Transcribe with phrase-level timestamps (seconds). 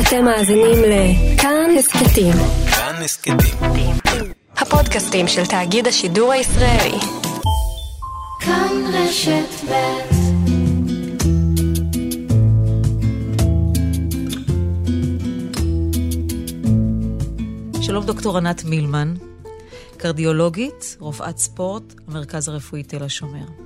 [0.00, 2.32] אתם מאזינים לכאן הסכתים.
[2.70, 3.36] כאן הסכתים.
[4.56, 6.98] הפודקאסטים של תאגיד השידור הישראלי.
[8.40, 10.16] כאן רשת ב'
[17.82, 19.14] שלום דוקטור ענת מילמן,
[19.96, 23.65] קרדיולוגית, רופאת ספורט, המרכז הרפואי תל השומר.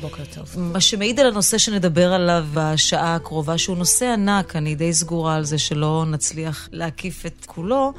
[0.00, 0.54] בוקר טוב.
[0.56, 5.44] מה שמעיד על הנושא שנדבר עליו בשעה הקרובה, שהוא נושא ענק, אני די סגורה על
[5.44, 7.92] זה שלא נצליח להקיף את כולו,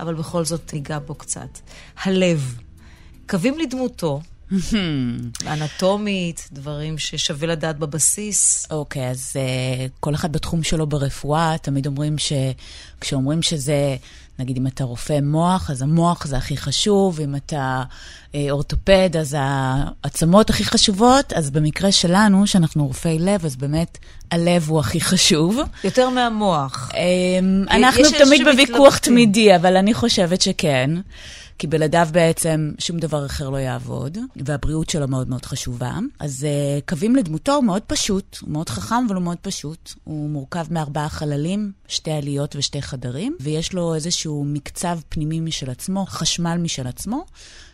[0.00, 1.58] אבל בכל זאת ניגע בו קצת.
[2.02, 2.54] הלב,
[3.28, 4.20] קווים לדמותו,
[5.52, 8.66] אנטומית, דברים ששווה לדעת בבסיס.
[8.70, 13.96] אוקיי, אז uh, כל אחד בתחום שלו ברפואה, תמיד אומרים שכשאומרים שזה,
[14.38, 17.82] נגיד אם אתה רופא מוח, אז המוח זה הכי חשוב, אם אתה
[18.32, 23.98] uh, אורתופד, אז העצמות הכי חשובות, אז במקרה שלנו, שאנחנו רופאי לב, אז באמת
[24.30, 25.58] הלב הוא הכי חשוב.
[25.84, 26.90] יותר מהמוח.
[26.92, 28.98] Um, אנחנו יש תמיד בוויכוח.
[28.98, 30.90] תמידי, אבל אני חושבת שכן.
[31.58, 35.98] כי בלעדיו בעצם שום דבר אחר לא יעבוד, והבריאות שלו מאוד מאוד חשובה.
[36.18, 39.94] אז uh, קווים לדמותו הוא מאוד פשוט, הוא מאוד חכם, אבל הוא מאוד פשוט.
[40.04, 46.06] הוא מורכב מארבעה חללים, שתי עליות ושתי חדרים, ויש לו איזשהו מקצב פנימי משל עצמו,
[46.06, 47.24] חשמל משל עצמו,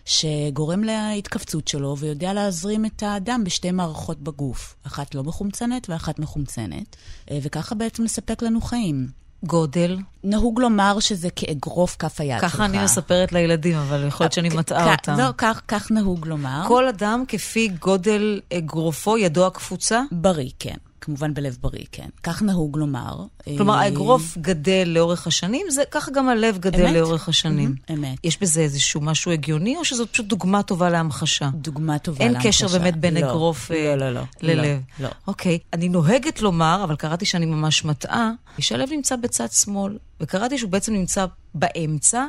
[0.04, 6.96] שגורם להתכווצות שלו ויודע להזרים את הדם בשתי מערכות בגוף, אחת לא מחומצנת ואחת מחומצנת,
[7.30, 9.23] אה, וככה בעצם לספק לנו חיים.
[9.46, 12.52] גודל, נהוג לומר שזה כאגרוף כף היד שלך.
[12.52, 15.18] ככה אני מספרת לילדים, אבל יכול להיות שאני מטעה אותם.
[15.18, 16.64] לא, כך, כך נהוג לומר.
[16.68, 20.02] כל אדם כפי גודל אגרופו, ידו הקפוצה?
[20.12, 20.76] בריא, כן.
[21.04, 22.08] כמובן בלב בריא, כן.
[22.22, 23.16] כך נהוג לומר.
[23.56, 26.94] כלומר, אה, האגרוף גדל לאורך השנים, זה ככה גם הלב גדל אמת?
[26.94, 27.74] לאורך השנים.
[27.78, 28.18] Mhm, אמת.
[28.24, 31.50] יש בזה איזשהו משהו הגיוני, או שזאת פשוט דוגמה טובה להמחשה?
[31.54, 32.48] דוגמה טובה אין להמחשה.
[32.48, 34.80] קשר באמת בין לא, אגרוף לא, אה, לא, לא, ללב.
[34.98, 35.12] לא, לא.
[35.26, 35.58] אוקיי.
[35.72, 40.92] אני נוהגת לומר, אבל קראתי שאני ממש מטעה, שהלב נמצא בצד שמאל, וקראתי שהוא בעצם
[40.92, 42.26] נמצא באמצע.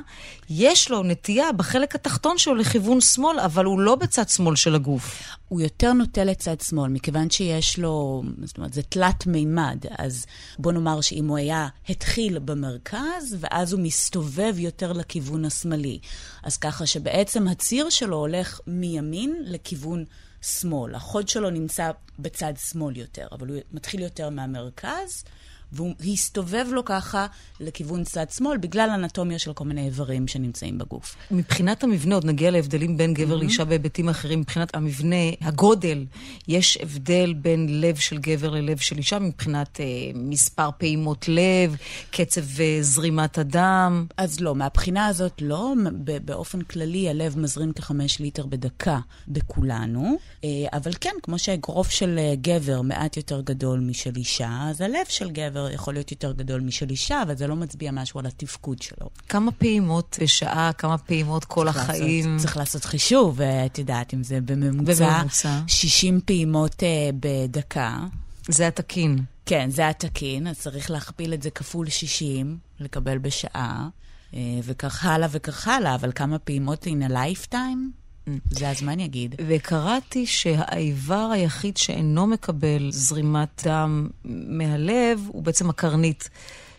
[0.50, 5.24] יש לו נטייה בחלק התחתון שלו לכיוון שמאל, אבל הוא לא בצד שמאל של הגוף.
[5.48, 9.86] הוא יותר נוטה לצד שמאל, מכיוון שיש לו, זאת אומרת, זה תלת מימד.
[9.98, 10.26] אז
[10.60, 16.00] בוא נאמר שאם הוא היה, התחיל במרכז, ואז הוא מסתובב יותר לכיוון השמאלי.
[16.44, 20.06] אז ככה שבעצם הציר שלו הולך מימין לכיוון
[20.42, 20.96] שמאל.
[20.96, 25.24] החוד שלו נמצא בצד שמאל יותר, אבל הוא מתחיל יותר מהמרכז.
[25.76, 27.28] והוא הסתובב לו ככה
[27.60, 31.16] לכיוון צד שמאל, בגלל אנטומיה של כל מיני איברים שנמצאים בגוף.
[31.32, 34.40] מבחינת המבנה, עוד נגיע להבדלים בין גבר לאישה בהיבטים אחרים.
[34.40, 36.06] מבחינת המבנה, הגודל,
[36.48, 41.76] יש הבדל בין לב של גבר ללב של אישה, מבחינת אה, מספר פעימות לב,
[42.12, 44.06] קצב אה, זרימת הדם.
[44.18, 45.74] אז לא, מהבחינה הזאת לא.
[46.26, 52.34] באופן כללי, הלב מזרים כחמש ליטר בדקה בכולנו, אה, אבל כן, כמו שהאגרוף של אה,
[52.42, 56.90] גבר מעט יותר גדול משל אישה, אז הלב של גבר יכול להיות יותר גדול משל
[56.90, 59.10] אישה, אבל זה לא מצביע משהו על התפקוד שלו.
[59.30, 62.26] כמה פעימות בשעה, כמה פעימות כל צריך החיים.
[62.26, 65.60] לעשות, צריך לעשות חישוב, את יודעת, אם זה בממוצע, בממוצע.
[65.68, 67.98] 60 פעימות אה, בדקה.
[68.48, 69.20] זה התקין.
[69.46, 73.88] כן, זה התקין, אז צריך להכפיל את זה כפול 60, לקבל בשעה,
[74.34, 78.05] אה, וכך הלאה וכך הלאה, אבל כמה פעימות in a lifetime?
[78.50, 79.36] זה הזמן יגיד.
[79.48, 86.30] וקראתי שהאיבר היחיד שאינו מקבל זרימת דם מהלב הוא בעצם הקרנית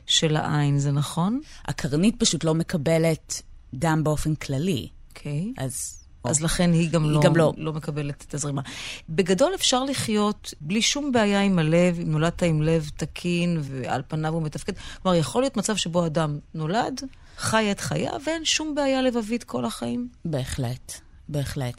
[0.06, 1.40] של העין, זה נכון?
[1.64, 3.42] הקרנית פשוט לא מקבלת
[3.74, 5.52] דם באופן כללי, אוקיי.
[5.58, 6.02] אז...
[6.24, 7.52] אז לכן היא גם, היא לא, גם לא.
[7.56, 8.62] לא מקבלת את הזרימה.
[9.08, 14.34] בגדול אפשר לחיות בלי שום בעיה עם הלב, אם נולדת עם לב תקין ועל פניו
[14.34, 14.72] הוא מתפקד.
[15.02, 17.00] כלומר, יכול להיות מצב שבו אדם נולד,
[17.36, 20.08] חי את חייו, ואין שום בעיה לבבית כל החיים.
[20.24, 21.74] בהחלט, בהחלט.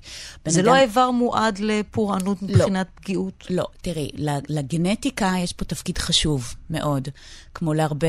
[0.47, 3.43] זה אדם- לא האיבר מועד לפורענות מבחינת פגיעות.
[3.49, 4.09] לא, תראי,
[4.49, 7.07] לגנטיקה יש פה תפקיד חשוב מאוד,
[7.53, 8.07] כמו להרבה,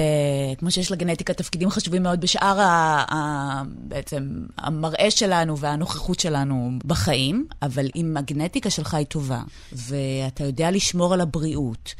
[0.58, 2.66] כמו שיש לגנטיקה תפקידים חשובים מאוד בשאר ה,
[3.14, 4.28] ה, בעצם
[4.58, 11.20] המראה שלנו והנוכחות שלנו בחיים, אבל אם הגנטיקה שלך היא טובה, ואתה יודע לשמור על
[11.20, 11.94] הבריאות,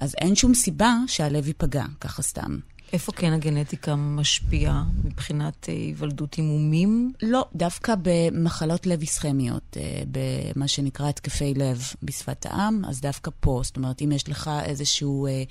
[0.00, 2.58] אז אין שום סיבה שהלב ייפגע, ככה סתם.
[2.92, 7.12] איפה כן הגנטיקה משפיעה מבחינת אה, היוולדות עם מומים?
[7.22, 13.60] לא, דווקא במחלות לב איסכמיות, אה, במה שנקרא התקפי לב בשפת העם, אז דווקא פה,
[13.64, 15.42] זאת אומרת, אם יש לך איזשהו אה,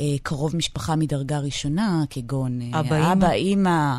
[0.00, 3.12] אה, קרוב משפחה מדרגה ראשונה, כגון אה, אבא.
[3.12, 3.98] אבא, אימא,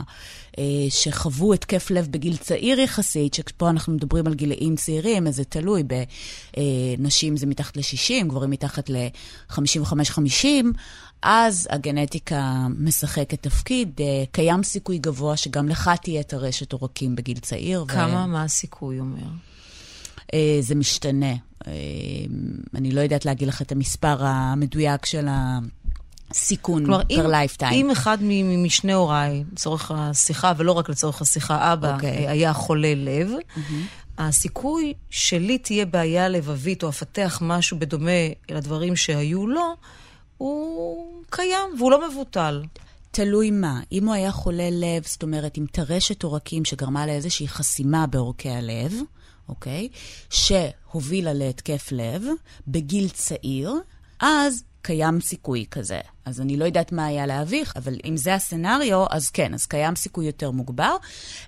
[0.57, 5.44] אה, שחוו התקף לב בגיל צעיר יחסית, שפה אנחנו מדברים על גילאים צעירים, אז זה
[5.44, 10.48] תלוי, בנשים זה מתחת ל-60, גברים מתחת ל-55-50,
[11.24, 14.02] אז הגנטיקה משחקת תפקיד.
[14.02, 17.86] אה, קיים סיכוי גבוה שגם לך תהיה את הטרשת עורקים בגיל צעיר.
[17.88, 19.28] כמה, מה הסיכוי אומר?
[20.34, 21.34] אה, זה משתנה.
[21.68, 21.72] אה,
[22.75, 25.60] אני לא יודעת להגיד לך את המספר המדויק של, ה,
[26.34, 27.86] סיכון כלומר, per lifetime.
[27.86, 28.18] אם אחד
[28.58, 32.28] משני הוריי, לצורך השיחה, ולא רק לצורך השיחה, אבא אוקיי.
[32.28, 32.30] okay.
[32.30, 33.30] היה חולה לב,
[34.18, 38.12] הסיכוי שלי תהיה בעיה לבבית או אפתח משהו בדומה
[38.50, 39.75] לדברים שהיו לו,
[40.38, 42.64] הוא קיים והוא לא מבוטל.
[43.12, 43.80] תלוי מה.
[43.92, 48.94] אם הוא היה חולה לב, זאת אומרת, עם טרשת עורקים שגרמה לאיזושהי חסימה בעורקי הלב,
[49.50, 49.90] אוקיי?
[50.30, 52.24] שהובילה להתקף לב
[52.68, 53.74] בגיל צעיר,
[54.20, 56.00] אז קיים סיכוי כזה.
[56.25, 59.96] אז אני לא יודעת מה היה להביך, אבל אם זה הסצנריו, אז כן, אז קיים
[59.96, 60.96] סיכוי יותר מוגבר.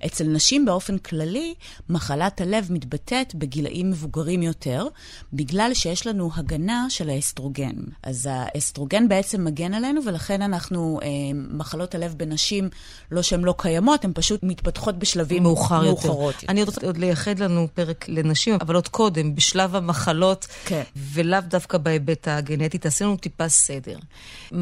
[0.05, 1.53] אצל נשים באופן כללי,
[1.89, 4.87] מחלת הלב מתבטאת בגילאים מבוגרים יותר,
[5.33, 7.75] בגלל שיש לנו הגנה של האסטרוגן.
[8.03, 12.69] אז האסטרוגן בעצם מגן עלינו, ולכן אנחנו, אה, מחלות הלב בנשים,
[13.11, 16.07] לא שהן לא קיימות, הן פשוט מתפתחות בשלבים מאוחר יותר.
[16.07, 16.47] מאוחרות יותר.
[16.51, 20.83] אני רוצה עוד לייחד לנו פרק לנשים, אבל עוד קודם, בשלב המחלות, כן.
[20.95, 23.97] ולאו דווקא בהיבט הגנטי, תעשי לנו טיפה סדר.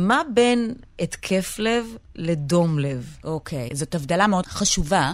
[0.07, 3.17] מה בין התקף לב לדום לב?
[3.23, 5.11] אוקיי, זאת הבדלה מאוד חשובה.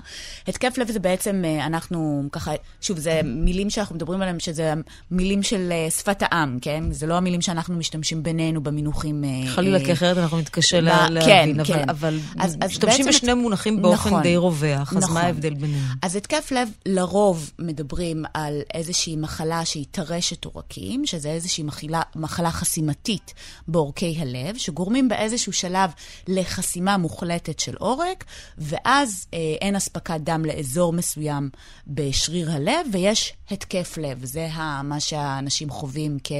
[0.47, 1.99] התקף לב זה בעצם, אה, אנחנו
[2.31, 2.51] ככה,
[2.81, 4.73] שוב, זה מילים שאנחנו מדברים עליהם, שזה
[5.11, 6.83] מילים של אה, שפת העם, כן?
[6.91, 9.23] זה לא המילים שאנחנו משתמשים בינינו במינוחים...
[9.23, 11.89] אה, חלילה, כי אחרת אנחנו נתקשה לה- כן, להבין, כן.
[11.89, 15.13] אבל, אז- אבל אז משתמשים בעצם בשני את- מונחים באופן נכון, די רווח, אז נכון.
[15.13, 15.83] מה ההבדל ביניהם?
[16.01, 22.51] אז התקף לב, לרוב מדברים על איזושהי מחלה שהיא טרשת עורקים, שזה איזושהי מחלה, מחלה
[22.51, 23.33] חסימתית
[23.67, 25.89] בעורקי הלב, שגורמים באיזשהו שלב
[26.27, 28.25] לחסימה מוחלטת של עורק,
[28.57, 31.49] ואז אה, אין אספקת דם לאזור מסוים
[31.87, 34.25] בשריר הלב, ויש התקף לב.
[34.25, 36.31] זה ה, מה שהאנשים חווים כ...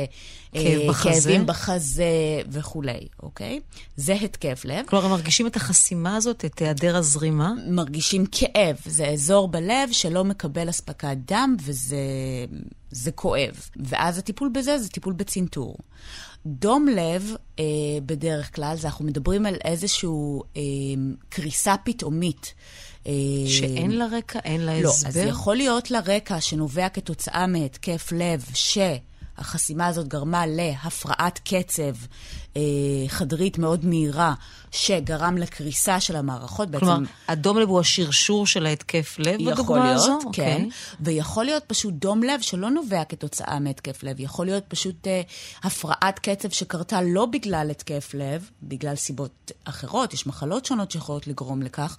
[0.53, 1.21] כאב אה, בחזה?
[1.21, 3.59] כאבים בחזה וכולי, אוקיי?
[3.95, 4.85] זה התקף לב.
[4.85, 7.53] כלומר, הם מרגישים את החסימה הזאת, את היעדר הזרימה?
[7.67, 8.75] מרגישים כאב.
[8.85, 11.97] זה אזור בלב שלא מקבל אספקת דם, וזה
[12.91, 13.69] זה כואב.
[13.75, 15.77] ואז הטיפול בזה זה טיפול בצנתור.
[16.45, 17.63] דום לב, אה,
[18.05, 20.09] בדרך כלל, זה אנחנו מדברים על איזושהי
[20.57, 20.61] אה,
[21.29, 22.53] קריסה פתאומית.
[23.07, 23.13] אה,
[23.47, 25.09] שאין לה רקע, אין לה לא, הסבר?
[25.09, 28.45] אז יכול להיות לה רקע שנובע כתוצאה מהתקף לב,
[29.39, 31.95] שהחסימה הזאת גרמה להפרעת קצב
[32.57, 32.61] אה,
[33.07, 34.33] חדרית מאוד מהירה,
[34.71, 36.67] שגרם לקריסה של המערכות.
[36.79, 40.19] כלומר, בעצם, הדום לב הוא השרשור של ההתקף לב יכול בדוגמה להיות, הזו?
[40.19, 40.25] כן.
[40.25, 40.69] אוקיי.
[40.99, 44.19] ויכול להיות פשוט דום לב שלא נובע כתוצאה מהתקף לב.
[44.19, 45.21] יכול להיות פשוט אה,
[45.63, 51.61] הפרעת קצב שקרתה לא בגלל התקף לב, בגלל סיבות אחרות, יש מחלות שונות שיכולות לגרום
[51.61, 51.97] לכך,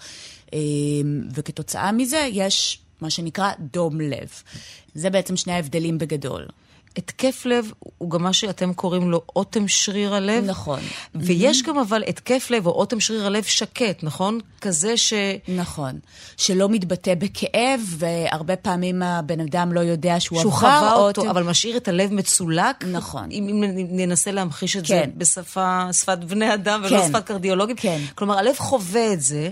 [0.55, 0.59] אה,
[1.35, 4.29] וכתוצאה מזה יש מה שנקרא דום לב.
[4.95, 6.47] זה בעצם שני ההבדלים בגדול.
[6.97, 10.45] התקף לב הוא גם מה שאתם קוראים לו אוטם שריר הלב.
[10.45, 10.81] נכון.
[11.15, 14.39] ויש גם אבל התקף לב או אוטם שריר הלב שקט, נכון?
[14.61, 15.13] כזה ש...
[15.49, 15.99] נכון.
[16.37, 21.31] שלא מתבטא בכאב, והרבה פעמים הבן אדם לא יודע שהוא, שהוא עבר חווה אותו, אוטם-
[21.31, 22.85] אבל משאיר את הלב מצולק.
[22.85, 23.31] נכון.
[23.31, 24.87] אם, אם ננסה להמחיש את כן.
[24.87, 27.09] זה בשפה, שפת בני אדם ולא כן.
[27.09, 27.77] שפת קרדיולוגים.
[27.77, 28.01] כן.
[28.15, 29.51] כלומר, הלב חווה את זה,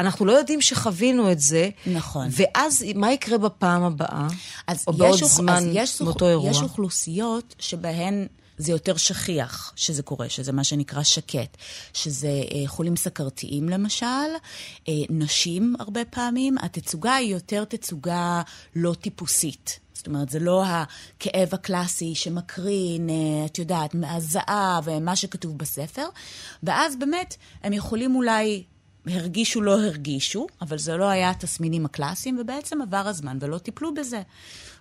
[0.00, 1.68] אנחנו לא יודעים שחווינו את זה.
[1.86, 2.28] נכון.
[2.30, 4.26] ואז מה יקרה בפעם הבאה?
[4.66, 6.50] אז או בעוד יש, אוכ- זמן יש, מאותו אירוע?
[6.50, 8.26] יש אוכלוסיות שבהן
[8.58, 11.56] זה יותר שכיח שזה קורה, שזה מה שנקרא שקט.
[11.94, 14.06] שזה אה, חולים סכרתיים למשל,
[14.88, 18.42] אה, נשים הרבה פעמים, התצוגה היא יותר תצוגה
[18.76, 19.80] לא טיפוסית.
[19.94, 23.14] זאת אומרת, זה לא הכאב הקלאסי שמקרין, אה,
[23.46, 26.06] את יודעת, מהזעה ומה שכתוב בספר,
[26.62, 28.62] ואז באמת הם יכולים אולי
[29.06, 34.22] הרגישו, לא הרגישו, אבל זה לא היה התסמינים הקלאסיים, ובעצם עבר הזמן ולא טיפלו בזה.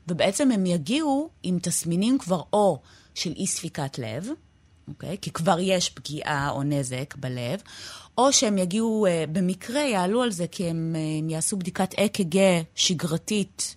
[0.07, 2.79] ובעצם הם יגיעו עם תסמינים כבר או
[3.15, 4.27] של אי ספיקת לב,
[4.87, 5.17] אוקיי?
[5.21, 7.61] כי כבר יש פגיעה או נזק בלב,
[8.17, 12.61] או שהם יגיעו, אה, במקרה יעלו על זה כי הם, אה, הם יעשו בדיקת אק"ג
[12.75, 13.75] שגרתית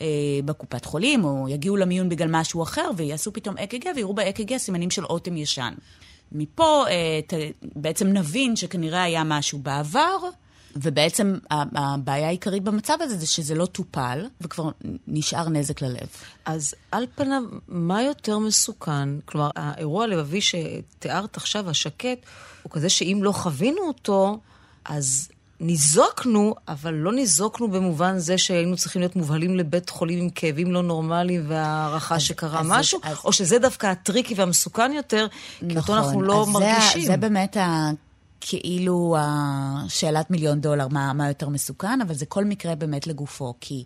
[0.00, 0.06] אה,
[0.44, 5.04] בקופת חולים, או יגיעו למיון בגלל משהו אחר, ויעשו פתאום אק"ג ויראו באק"ג סימנים של
[5.04, 5.74] אוטם ישן.
[6.32, 7.32] מפה אה, ת,
[7.62, 10.16] בעצם נבין שכנראה היה משהו בעבר,
[10.76, 14.70] ובעצם הבעיה העיקרית במצב הזה זה שזה לא טופל, וכבר
[15.06, 16.08] נשאר נזק ללב.
[16.44, 19.20] אז על פניו, מה יותר מסוכן?
[19.20, 22.18] כלומר, האירוע הלבבי שתיארת עכשיו, השקט,
[22.62, 24.38] הוא כזה שאם לא חווינו אותו,
[24.84, 25.28] אז
[25.60, 30.82] ניזוקנו, אבל לא ניזוקנו במובן זה שהיינו צריכים להיות מובהלים לבית חולים עם כאבים לא
[30.82, 35.26] נורמליים והערכה שקרה אז- משהו, אז- או שזה דווקא הטריקי והמסוכן יותר,
[35.68, 36.62] כי אותו אנחנו לא נכון.
[36.62, 37.06] אז זה מרגישים.
[37.06, 37.90] זה באמת ה...
[38.40, 43.54] כאילו השאלת מיליון דולר, מה, מה יותר מסוכן, אבל זה כל מקרה באמת לגופו.
[43.60, 43.84] כי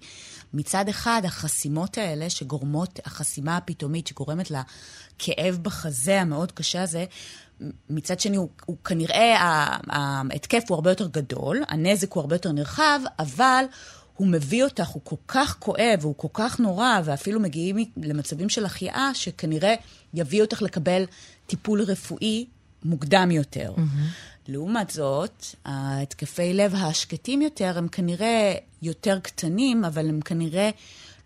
[0.55, 7.05] מצד אחד, החסימות האלה שגורמות, החסימה הפתאומית שגורמת לכאב בחזה המאוד קשה הזה,
[7.91, 9.37] מצד שני, הוא, הוא כנראה,
[9.89, 13.65] ההתקף הוא הרבה יותר גדול, הנזק הוא הרבה יותר נרחב, אבל
[14.17, 18.65] הוא מביא אותך, הוא כל כך כואב, והוא כל כך נורא, ואפילו מגיעים למצבים של
[18.65, 19.75] החייאה, שכנראה
[20.15, 21.05] יביא אותך לקבל
[21.47, 22.47] טיפול רפואי
[22.85, 23.75] מוקדם יותר.
[24.49, 30.71] לעומת זאת, ההתקפי לב השקטים יותר הם כנראה יותר קטנים, אבל הם כנראה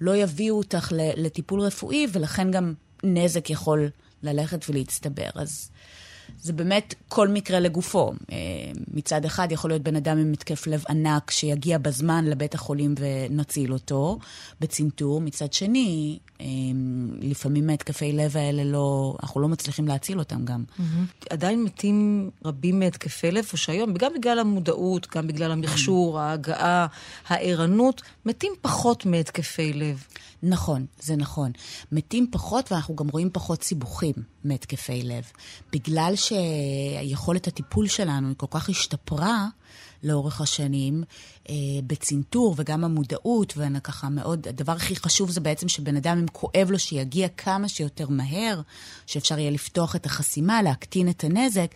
[0.01, 2.75] לא יביאו אותך לטיפול רפואי, ולכן גם
[3.05, 3.91] נזק יכול
[4.23, 5.31] ללכת ולהצטבר.
[5.35, 5.71] אז
[6.41, 8.13] זה באמת כל מקרה לגופו.
[8.33, 8.37] אה,
[8.95, 13.73] מצד אחד יכול להיות בן אדם עם התקף לב ענק שיגיע בזמן לבית החולים ונציל
[13.73, 14.19] אותו
[14.61, 15.21] בצנתור.
[15.21, 16.19] מצד שני,
[17.21, 20.65] לפעמים ההתקפי לב האלה לא, אנחנו לא מצליחים להציל אותם גם.
[21.31, 26.87] עדיין מתים רבים מהתקפי לב, או שהיום, גם בגלל המודעות, גם בגלל המכשור, ההגעה,
[27.29, 30.05] הערנות, מתים פחות מהתקפי לב.
[30.43, 31.53] נכון, זה נכון.
[31.93, 34.15] מתים פחות ואנחנו גם רואים פחות סיבוכים
[34.45, 35.25] מהתקפי לב.
[35.73, 39.49] בגלל שיכולת הטיפול שלנו היא כל כך השתפרה
[40.03, 41.05] לאורך השנים,
[41.49, 41.55] אה,
[41.87, 46.79] בצנתור וגם המודעות, וככה מאוד, הדבר הכי חשוב זה בעצם שבן אדם, אם כואב לו,
[46.79, 48.61] שיגיע כמה שיותר מהר,
[49.07, 51.71] שאפשר יהיה לפתוח את החסימה, להקטין את הנזק,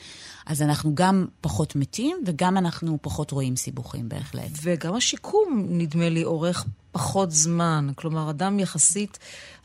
[0.50, 4.50] אז אנחנו גם פחות מתים וגם אנחנו פחות רואים סיבוכים בהחלט.
[4.62, 7.88] וגם השיקום, נדמה לי, אורך פחות זמן.
[7.94, 9.18] כלומר, אדם יחסית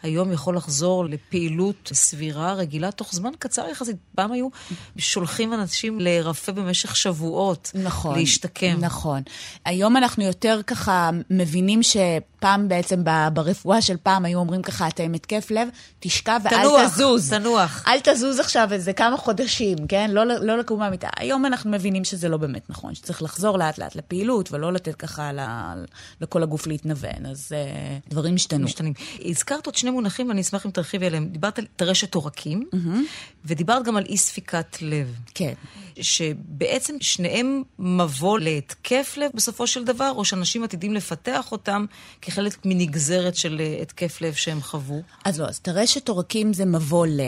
[0.03, 3.95] היום יכול לחזור לפעילות סבירה, רגילה, תוך זמן קצר יחסית.
[4.15, 4.47] פעם היו
[4.97, 8.19] שולחים אנשים להירפא במשך שבועות, נכון.
[8.19, 8.77] להשתקם.
[8.79, 9.21] נכון.
[9.65, 11.83] היום אנחנו יותר ככה מבינים
[12.45, 15.67] שפעם בעצם ברפואה של פעם היו אומרים ככה, אתה עם התקף לב,
[15.99, 17.29] תשכב ואל תנוח, תזוז.
[17.33, 17.83] תנוח.
[17.87, 20.11] אל תזוז עכשיו איזה כמה חודשים, כן?
[20.11, 21.09] לא, לא לקום מהמיטה.
[21.17, 25.31] היום אנחנו מבינים שזה לא באמת נכון, שצריך לחזור לאט לאט לפעילות, ולא לתת ככה
[25.33, 25.39] ל,
[26.21, 27.25] לכל הגוף להתנוון.
[27.25, 28.65] אז uh, דברים השתנו.
[28.65, 28.93] משתנים.
[29.25, 31.29] הזכרת עוד שני מונחים, ואני אשמח אם תרחיבי עליהם.
[31.29, 32.69] דיברת על טרשת עורקים,
[33.45, 35.15] ודיברת גם על אי ספיקת לב.
[35.35, 35.53] כן.
[36.01, 41.85] שבעצם שניהם מבוא להתקף לב בסופו של דבר, או שאנשים עתידים לפתח אותם
[42.35, 45.01] כחלק מנגזרת של אה, התקף לב שהם חוו.
[45.25, 47.21] אז לא, אז טרשת עורקים זה מבוא ל...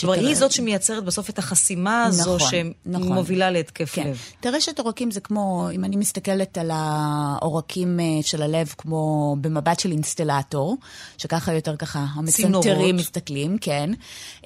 [0.00, 3.08] כלומר, היא זאת שמייצרת בסוף את החסימה הזו נכון, נכון.
[3.08, 4.06] שמובילה להתקף כן.
[4.06, 4.18] לב.
[4.40, 9.90] טרשת עורקים זה כמו, אם אני מסתכלת על העורקים אה, של הלב כמו במבט של
[9.90, 10.76] אינסטלטור,
[11.18, 12.06] שככה יותר ככה.
[12.14, 13.90] המצנתרים מסתכלים, כן.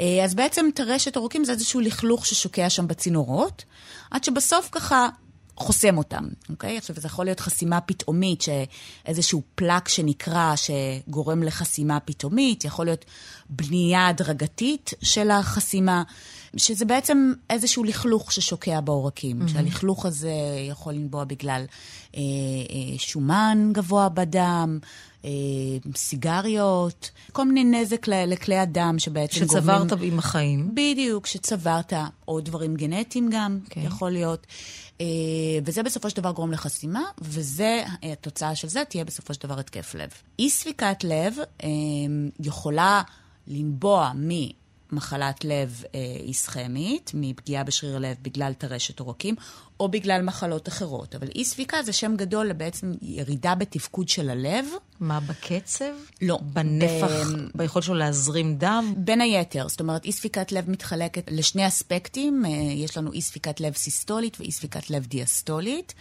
[0.01, 3.65] אה, אז בעצם טרשת עורקים זה איזשהו לכלוך ששוקע שם בצינורות,
[4.11, 5.09] עד שבסוף ככה...
[5.59, 6.79] חוסם אותם, אוקיי?
[6.79, 13.05] עכשיו, זה יכול להיות חסימה פתאומית, שאיזשהו פלק שנקרע שגורם לחסימה פתאומית, יכול להיות
[13.50, 16.03] בנייה הדרגתית של החסימה,
[16.57, 19.53] שזה בעצם איזשהו לכלוך ששוקע בעורקים, mm-hmm.
[19.53, 20.33] שהלכלוך הזה
[20.69, 21.65] יכול לנבוע בגלל
[22.15, 24.79] אה, אה, שומן גבוה בדם,
[25.25, 25.31] אה,
[25.97, 29.62] סיגריות, כל מיני נזק ל- לכלי הדם שבעצם גורמים...
[29.62, 30.71] שצברת עם החיים.
[30.75, 31.93] בדיוק, שצברת,
[32.29, 33.79] או דברים גנטיים גם, okay.
[33.79, 34.47] יכול להיות.
[35.00, 35.07] אה,
[35.64, 39.59] וזה בסופו של דבר גורם לחסימה, וזה, אה, התוצאה של זה תהיה בסופו של דבר
[39.59, 40.11] התקף לב.
[40.38, 41.69] אי ספיקת לב אה,
[42.40, 43.02] יכולה
[43.47, 45.83] לנבוע ממחלת לב
[46.26, 49.35] איסכמית, מפגיעה בשריר הלב בגלל טרשת עורקים,
[49.81, 51.15] או בגלל מחלות אחרות.
[51.15, 54.65] אבל אי ספיקה זה שם גדול לבעצם ירידה בתפקוד של הלב.
[55.01, 55.85] מה, בקצב?
[56.23, 56.39] לא.
[56.43, 58.95] בנפח, ב- ביכולת שלו להזרים דם?
[58.97, 63.61] בין היתר, זאת אומרת, אי ספיקת לב מתחלקת לשני אספקטים, אה, יש לנו אי ספיקת
[63.61, 65.95] לב סיסטולית ואי ספיקת לב דיאסטולית,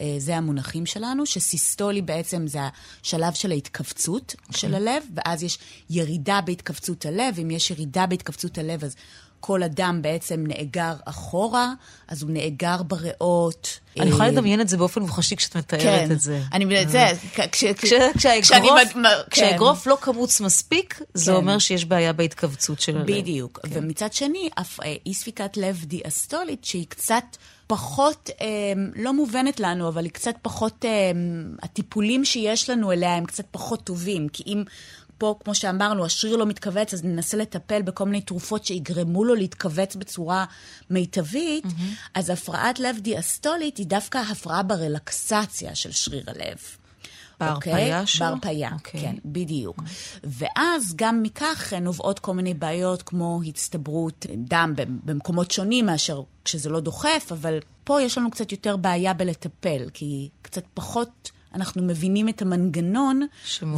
[0.00, 2.58] אה, זה המונחים שלנו, שסיסטולי בעצם זה
[3.02, 4.58] השלב של ההתכווצות okay.
[4.58, 5.58] של הלב, ואז יש
[5.90, 8.96] ירידה בהתכווצות הלב, אם יש ירידה בהתכווצות הלב, אז
[9.40, 11.72] כל הדם בעצם נאגר אחורה,
[12.08, 13.80] אז הוא נאגר בריאות.
[14.00, 16.42] אני יכולה אה, לדמיין את זה באופן מוחשי כשאת מתארת כן, את זה.
[16.52, 17.06] אני, זה,
[19.30, 21.36] כשהאגרוף לא קמוץ מספיק, זה כן.
[21.36, 23.06] אומר שיש בעיה בהתכווצות של הלב.
[23.06, 23.60] בדיוק.
[23.62, 23.68] כן.
[23.72, 27.24] ומצד שני, אה, אי ספיקת לב דיאסטולית, שהיא קצת
[27.70, 28.46] פחות, אה,
[28.96, 30.90] לא מובנת לנו, אבל היא קצת פחות, אה,
[31.62, 34.28] הטיפולים שיש לנו אליה הם קצת פחות טובים.
[34.28, 34.64] כי אם
[35.20, 39.96] פה, כמו שאמרנו, השריר לא מתכווץ, אז ננסה לטפל בכל מיני תרופות שיגרמו לו להתכווץ
[39.96, 40.44] בצורה
[40.90, 42.10] מיטבית, mm-hmm.
[42.14, 46.58] אז הפרעת לב דיאסטולית היא דווקא הפרעה ברלקסציה של שריר הלב.
[47.40, 48.06] בהרפאיה אוקיי?
[48.06, 48.26] שלו?
[48.26, 49.00] בהרפאיה, אוקיי.
[49.00, 49.82] כן, בדיוק.
[50.24, 56.80] ואז גם מכך נובעות כל מיני בעיות כמו הצטברות דם במקומות שונים מאשר כשזה לא
[56.80, 62.42] דוחף, אבל פה יש לנו קצת יותר בעיה בלטפל, כי קצת פחות אנחנו מבינים את
[62.42, 63.26] המנגנון,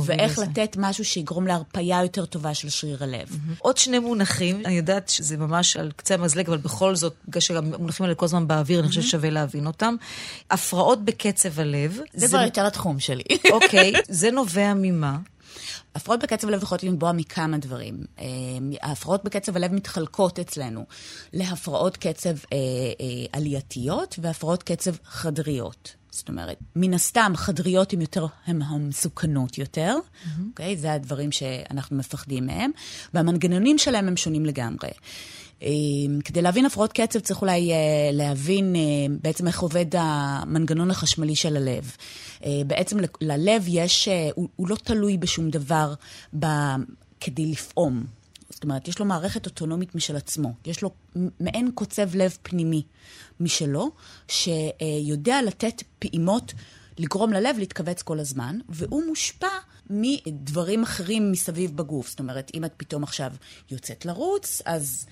[0.04, 0.46] ואיך לזה.
[0.46, 3.38] לתת משהו שיגרום להרפאיה יותר טובה של שריר הלב.
[3.58, 8.04] עוד שני מונחים, אני יודעת שזה ממש על קצה המזלג, אבל בכל זאת, בגלל שהמונחים
[8.04, 9.94] האלה כל הזמן באוויר, אני חושבת ששווה להבין אותם.
[10.50, 12.00] הפרעות בקצב הלב.
[12.14, 13.24] זה כבר יותר התחום שלי.
[13.50, 15.18] אוקיי, זה נובע ממה?
[15.94, 18.04] הפרעות בקצב הלב יכולות לנבוע מכמה דברים.
[18.18, 18.24] אה,
[18.82, 20.84] ההפרעות בקצב הלב מתחלקות אצלנו
[21.32, 22.56] להפרעות קצב אה,
[23.00, 26.01] אה, עלייתיות והפרעות קצב חדריות.
[26.12, 29.96] זאת אומרת, מן הסתם חדריות הן יותר, הן המסוכנות יותר,
[30.48, 30.76] אוקיי?
[30.76, 32.70] זה הדברים שאנחנו מפחדים מהם,
[33.14, 34.90] והמנגנונים שלהם הם שונים לגמרי.
[35.62, 35.68] אה,
[36.24, 37.76] כדי להבין הפרעות קצב צריך אולי אה,
[38.12, 38.80] להבין אה,
[39.22, 41.96] בעצם איך עובד המנגנון החשמלי של הלב.
[42.66, 45.94] בעצם ללב יש, הוא, הוא לא תלוי בשום דבר
[46.38, 46.46] ב,
[47.20, 48.04] כדי לפעום.
[48.62, 50.52] זאת אומרת, יש לו מערכת אוטונומית משל עצמו.
[50.66, 50.90] יש לו
[51.40, 52.82] מעין קוצב לב פנימי
[53.40, 53.90] משלו,
[54.28, 56.52] שיודע לתת פעימות,
[56.98, 59.48] לגרום ללב להתכווץ כל הזמן, והוא מושפע
[59.90, 62.08] מדברים אחרים מסביב בגוף.
[62.10, 63.32] זאת אומרת, אם את פתאום עכשיו
[63.70, 65.06] יוצאת לרוץ, אז...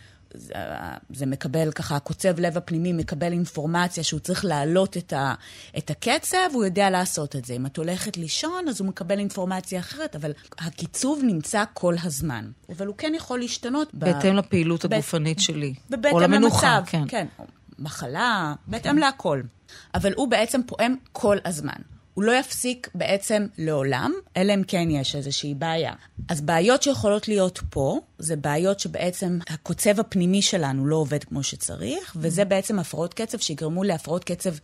[1.10, 5.34] זה, מקבל ככה, הקוצב לב הפנימי מקבל אינפורמציה שהוא צריך להעלות את, ה,
[5.78, 7.54] את הקצב, הוא יודע לעשות את זה.
[7.54, 12.50] אם את הולכת לישון, אז הוא מקבל אינפורמציה אחרת, אבל הקיצוב נמצא כל הזמן.
[12.76, 13.94] אבל הוא כן יכול להשתנות.
[13.94, 14.38] בהתאם ב...
[14.38, 15.40] לפעילות הגופנית ב...
[15.40, 15.74] שלי.
[15.90, 17.02] ובהתאם למצב, כן.
[17.08, 17.26] כן.
[17.78, 18.98] מחלה, בהתאם כן.
[18.98, 19.42] להכל.
[19.94, 21.80] אבל הוא בעצם פועם כל הזמן.
[22.20, 25.92] הוא לא יפסיק בעצם לעולם, אלא אם כן יש איזושהי בעיה.
[26.28, 32.16] אז בעיות שיכולות להיות פה, זה בעיות שבעצם הקוצב הפנימי שלנו לא עובד כמו שצריך,
[32.16, 34.54] וזה בעצם הפרעות קצב שיגרמו להפרעות קצב,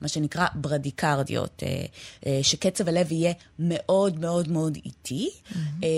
[0.00, 1.84] מה שנקרא ברדיקרדיות, אה,
[2.26, 5.30] אה, שקצב הלב יהיה מאוד מאוד מאוד איטי,
[5.84, 5.88] אה,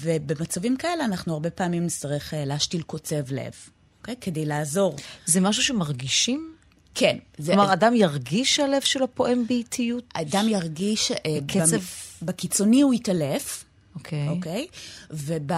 [0.00, 3.52] ובמצבים כאלה אנחנו הרבה פעמים נצטרך להשתיל קוצב לב,
[4.00, 4.14] אוקיי?
[4.20, 4.96] כדי לעזור.
[5.26, 6.55] זה משהו שמרגישים?
[6.96, 7.16] כן.
[7.36, 7.72] כלומר, זה...
[7.72, 10.04] אדם ירגיש שהלב שלו פועם באיטיות?
[10.14, 11.12] אדם ירגיש...
[11.12, 11.16] אה,
[11.48, 11.76] קצב...
[12.22, 13.64] בקיצוני הוא יתעלף.
[13.94, 14.28] אוקיי.
[14.28, 14.30] Okay.
[14.30, 14.66] אוקיי?
[14.70, 14.76] Okay?
[15.10, 15.52] וב,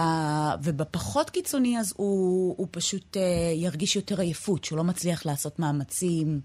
[0.63, 3.19] ובפחות קיצוני, אז הוא, הוא פשוט uh,
[3.55, 6.41] ירגיש יותר עייפות, שהוא לא מצליח לעשות מאמצים.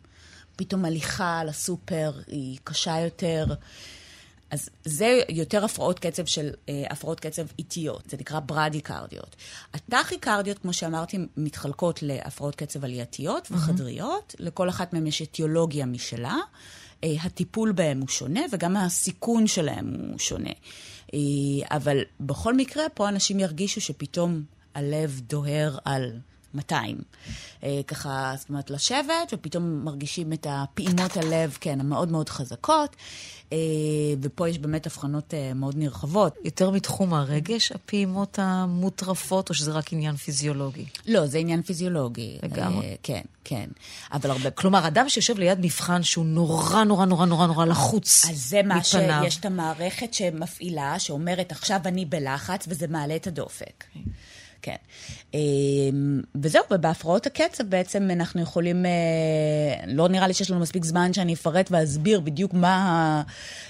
[0.57, 3.45] פתאום הליכה לסופר היא קשה יותר.
[4.55, 9.37] אז זה יותר הפרעות קצב של אה, הפרעות קצב איטיות, זה נקרא ברדיקרדיות.
[9.75, 14.43] הטכיקרדיות, כמו שאמרתי, מתחלקות להפרעות קצב עלייתיות וחדריות, mm-hmm.
[14.45, 16.37] לכל אחת מהן יש אטיולוגיה משלה.
[17.05, 20.53] אה, הטיפול בהם הוא שונה וגם הסיכון שלהם הוא שונה.
[21.15, 21.19] אה,
[21.77, 24.43] אבל בכל מקרה, פה אנשים ירגישו שפתאום
[24.75, 26.13] הלב דוהר על
[26.55, 26.99] 200.
[27.63, 32.97] אה, ככה, זאת אומרת, לשבת, ופתאום מרגישים את הפעימות הלב, כן, המאוד מאוד חזקות.
[33.53, 33.59] אה,
[34.23, 36.35] ופה יש באמת הבחנות אה, מאוד נרחבות.
[36.45, 40.85] יותר מתחום הרגש, הפעימות המוטרפות, או שזה רק עניין פיזיולוגי?
[41.07, 42.39] לא, זה עניין פיזיולוגי.
[42.43, 42.97] לגמרי.
[43.03, 43.69] כן, כן.
[44.13, 44.51] אבל הרבה...
[44.51, 48.77] כלומר, אדם שיושב ליד מבחן שהוא נורא נורא נורא נורא נורא לחוץ אז זה מה
[48.77, 49.21] מפניו.
[49.25, 53.85] שיש את המערכת שמפעילה, שאומרת, עכשיו אני בלחץ, וזה מעלה את הדופק.
[53.95, 54.09] Okay.
[54.65, 54.77] כן.
[55.35, 58.91] אמ, וזהו, ובהפרעות הקצב בעצם אנחנו יכולים, אה,
[59.87, 63.23] לא נראה לי שיש לנו מספיק זמן שאני אפרט ואסביר בדיוק מה,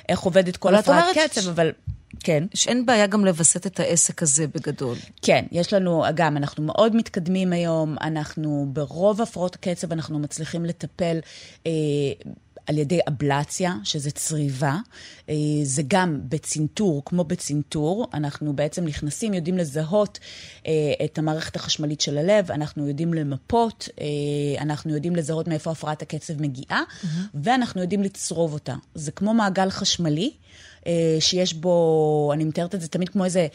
[0.09, 1.47] איך עובדת כל הפרעת קצב, ש...
[1.47, 1.73] אבל...
[2.21, 2.45] כן.
[2.55, 4.97] שאין בעיה גם לווסת את העסק הזה בגדול.
[5.23, 11.19] כן, יש לנו, גם, אנחנו מאוד מתקדמים היום, אנחנו ברוב הפרעות הקצב, אנחנו מצליחים לטפל
[11.67, 11.73] אה,
[12.67, 14.77] על ידי אבלציה, שזה צריבה.
[15.29, 20.19] אה, זה גם בצנתור, כמו בצנתור, אנחנו בעצם נכנסים, יודעים לזהות
[20.67, 20.73] אה,
[21.05, 26.43] את המערכת החשמלית של הלב, אנחנו יודעים למפות, אה, אנחנו יודעים לזהות מאיפה הפרעת הקצב
[26.43, 27.07] מגיעה, mm-hmm.
[27.35, 28.75] ואנחנו יודעים לצרוב אותה.
[28.95, 30.33] זה כמו מעגל חשמלי.
[31.21, 33.47] שיש בו, אני מתארת את זה תמיד כמו איזה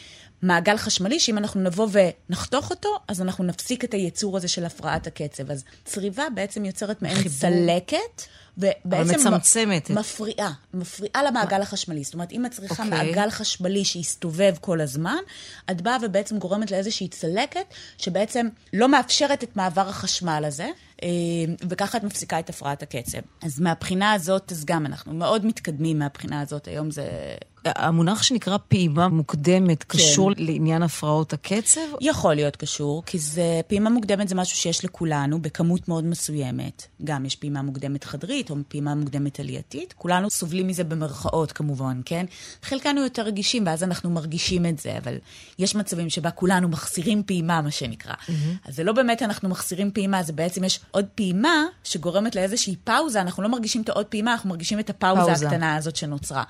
[0.41, 5.07] מעגל חשמלי, שאם אנחנו נבוא ונחתוך אותו, אז אנחנו נפסיק את הייצור הזה של הפרעת
[5.07, 5.51] הקצב.
[5.51, 8.23] אז צריבה בעצם יוצרת מעין צלקת.
[8.59, 9.89] ובעצם מצמצמת.
[9.89, 12.03] מפריעה, מפריעה למעגל החשמלי.
[12.03, 12.85] זאת אומרת, אם את צריכה okay.
[12.85, 13.05] אוקיי.
[13.05, 15.17] מעגל חשמלי שיסתובב כל הזמן,
[15.71, 17.65] את באה ובעצם גורמת לאיזושהי צלקת,
[17.97, 20.69] שבעצם לא מאפשרת את מעבר החשמל הזה,
[21.03, 21.07] אה,
[21.69, 23.17] וככה את מפסיקה את הפרעת הקצב.
[23.41, 26.67] אז מהבחינה הזאת, אז גם אנחנו מאוד מתקדמים מהבחינה הזאת.
[26.67, 27.05] היום זה
[27.65, 29.97] המונח שנקרא פעימה מוקדמת כן.
[29.97, 31.81] קשור לעניין הפרעות הקצב?
[32.01, 36.87] יכול להיות קשור, כי זה, פעימה מוקדמת זה משהו שיש לכולנו בכמות מאוד מסוימת.
[37.03, 39.93] גם יש פעימה מוקדמת חדרית או פעימה מוקדמת עלייתית.
[39.97, 42.25] כולנו סובלים מזה במרכאות כמובן, כן?
[42.63, 45.17] חלקנו יותר רגישים ואז אנחנו מרגישים את זה, אבל
[45.59, 48.13] יש מצבים שבה כולנו מחסירים פעימה, מה שנקרא.
[48.13, 48.67] Mm-hmm.
[48.67, 53.21] אז זה לא באמת אנחנו מחסירים פעימה, זה בעצם יש עוד פעימה שגורמת לאיזושהי פאוזה,
[53.21, 55.47] אנחנו לא מרגישים את העוד פעימה, אנחנו מרגישים את הפאוזה פאוזה.
[55.47, 56.43] הקטנה הזאת שנוצרה.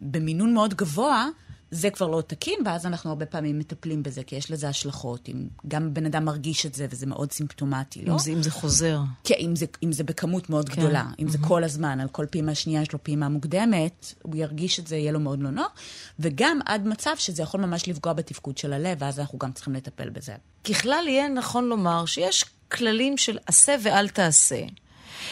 [0.00, 1.28] במינון מאוד גבוה,
[1.70, 5.28] זה כבר לא תקין, ואז אנחנו הרבה פעמים מטפלים בזה, כי יש לזה השלכות.
[5.28, 8.12] אם גם בן אדם מרגיש את זה, וזה מאוד סימפטומטי, לא?
[8.12, 9.00] אם זה, אם זה חוזר.
[9.24, 10.80] כן, אם זה, אם זה בכמות מאוד כן.
[10.80, 11.04] גדולה.
[11.18, 11.30] אם mm-hmm.
[11.30, 14.96] זה כל הזמן, על כל פעימה שנייה יש לו פעימה מוקדמת, הוא ירגיש את זה,
[14.96, 15.72] יהיה לו מאוד לא נוח.
[16.18, 20.10] וגם עד מצב שזה יכול ממש לפגוע בתפקוד של הלב, ואז אנחנו גם צריכים לטפל
[20.10, 20.34] בזה.
[20.64, 24.60] ככלל, יהיה נכון לומר שיש כללים של עשה ואל תעשה.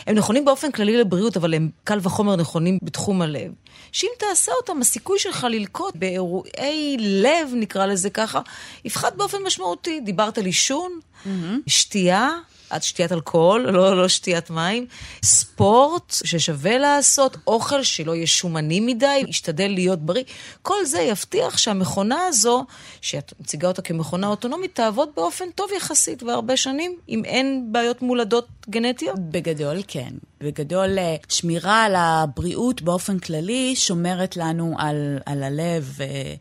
[0.06, 3.52] הם נכונים באופן כללי לבריאות, אבל הם קל וחומר נכונים בתחום הלב.
[3.92, 8.40] שאם תעשה אותם, הסיכוי שלך ללקוט באירועי לב, נקרא לזה ככה,
[8.84, 10.00] יפחת באופן משמעותי.
[10.00, 11.28] דיברת על עישון, mm-hmm.
[11.66, 12.30] שתייה.
[12.70, 14.86] עד שתיית אלכוהול, לא, לא שתיית מים.
[15.24, 20.24] ספורט ששווה לעשות, אוכל שלא יהיה שומני מדי, ישתדל להיות בריא.
[20.62, 22.64] כל זה יבטיח שהמכונה הזו,
[23.00, 28.46] שאת מציגה אותה כמכונה אוטונומית, תעבוד באופן טוב יחסית והרבה שנים, אם אין בעיות מולדות
[28.70, 29.18] גנטיות.
[29.18, 30.10] בגדול, כן.
[30.40, 36.34] בגדול, אה, שמירה על הבריאות באופן כללי שומרת לנו על, על הלב, אה,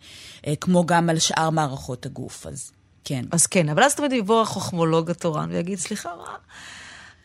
[0.48, 2.48] אה, כמו גם על שאר מערכות הגוף.
[2.48, 2.72] אז
[3.04, 3.26] כן.
[3.32, 6.36] אז כן, אבל אז תמיד יבוא החוכמולוג התורן ויגיד, סליחה, מה?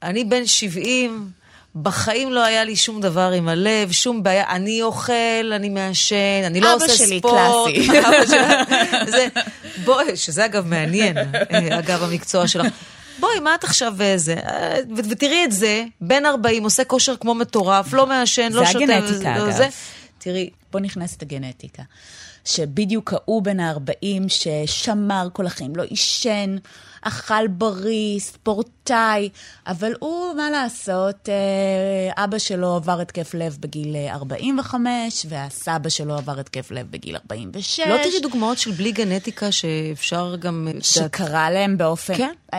[0.02, 1.30] אני בן 70,
[1.76, 4.50] בחיים לא היה לי שום דבר עם הלב, שום בעיה.
[4.50, 7.34] אני אוכל, אני מעשן, אני לא עושה שלי ספורט.
[7.74, 7.90] קלאסי.
[8.08, 9.26] אבא שלי, זה,
[9.84, 12.66] בואי, שזה אגב מעניין, אה, אגב המקצוע שלך.
[13.20, 14.34] בואי, מה את עכשיו זה?
[14.34, 18.72] אה, ו- ותראי את זה, בן 40, עושה כושר כמו מטורף, לא מעשן, לא זה
[18.72, 18.84] שותה.
[18.84, 19.56] הגנטיקה, לא אגב.
[19.56, 19.68] זה.
[20.18, 21.82] תראי, פה נכנסת הגנטיקה.
[22.44, 26.56] שבדיוק ההוא בן ה-40 ששמר כל החיים, לא עישן,
[27.02, 29.28] אכל בריא, ספורטאי,
[29.66, 36.14] אבל הוא, מה לעשות, אה, אבא שלו עבר התקף לב בגיל אה, 45, והסבא שלו
[36.14, 37.80] עבר התקף לב בגיל 46.
[37.80, 40.68] לא תראי דוגמאות של בלי גנטיקה שאפשר גם...
[40.80, 42.32] שקרה להם באופן כן.
[42.54, 42.58] אה,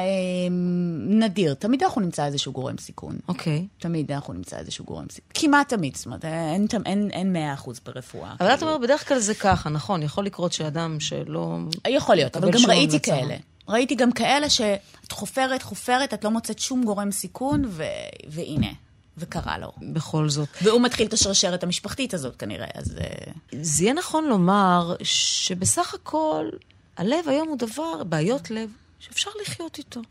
[1.07, 1.53] נדיר.
[1.53, 3.17] תמיד אנחנו נמצא איזשהו גורם סיכון.
[3.27, 3.67] אוקיי.
[3.77, 5.29] תמיד אנחנו נמצא איזשהו גורם סיכון.
[5.33, 8.33] כמעט תמיד, זאת אומרת, אין, אין, אין 100% ברפואה.
[8.39, 8.71] אבל את כאילו.
[8.71, 10.03] אומרת, בדרך כלל זה ככה, נכון?
[10.03, 11.57] יכול לקרות שאדם שלא...
[11.87, 13.15] יכול להיות, אבל גם ראיתי לצרה.
[13.15, 13.35] כאלה.
[13.67, 17.83] ראיתי גם כאלה שאת חופרת, חופרת, את לא מוצאת שום גורם סיכון, ו...
[18.27, 18.71] והנה,
[19.17, 19.71] וקרה לו.
[19.93, 20.49] בכל זאת.
[20.61, 22.95] והוא מתחיל את השרשרת המשפחתית הזאת כנראה, אז...
[22.97, 26.49] אה, זה יהיה נכון לומר שבסך הכל,
[26.97, 30.01] הלב היום הוא דבר, בעיות לב, שאפשר לחיות איתו.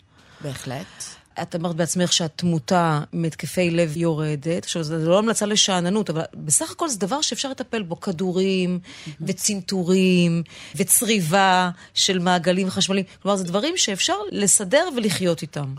[0.40, 1.21] בהחלט.
[1.42, 4.64] את אמרת בעצמך שהתמותה מהתקפי לב יורדת.
[4.64, 7.96] עכשיו, זו לא המלצה לשאננות, אבל בסך הכל זה דבר שאפשר לטפל בו.
[8.02, 8.78] כדורים,
[9.20, 10.42] וצנתורים,
[10.76, 13.06] וצריבה של מעגלים חשמליים.
[13.22, 15.74] כלומר, זה דברים שאפשר לסדר ולחיות איתם.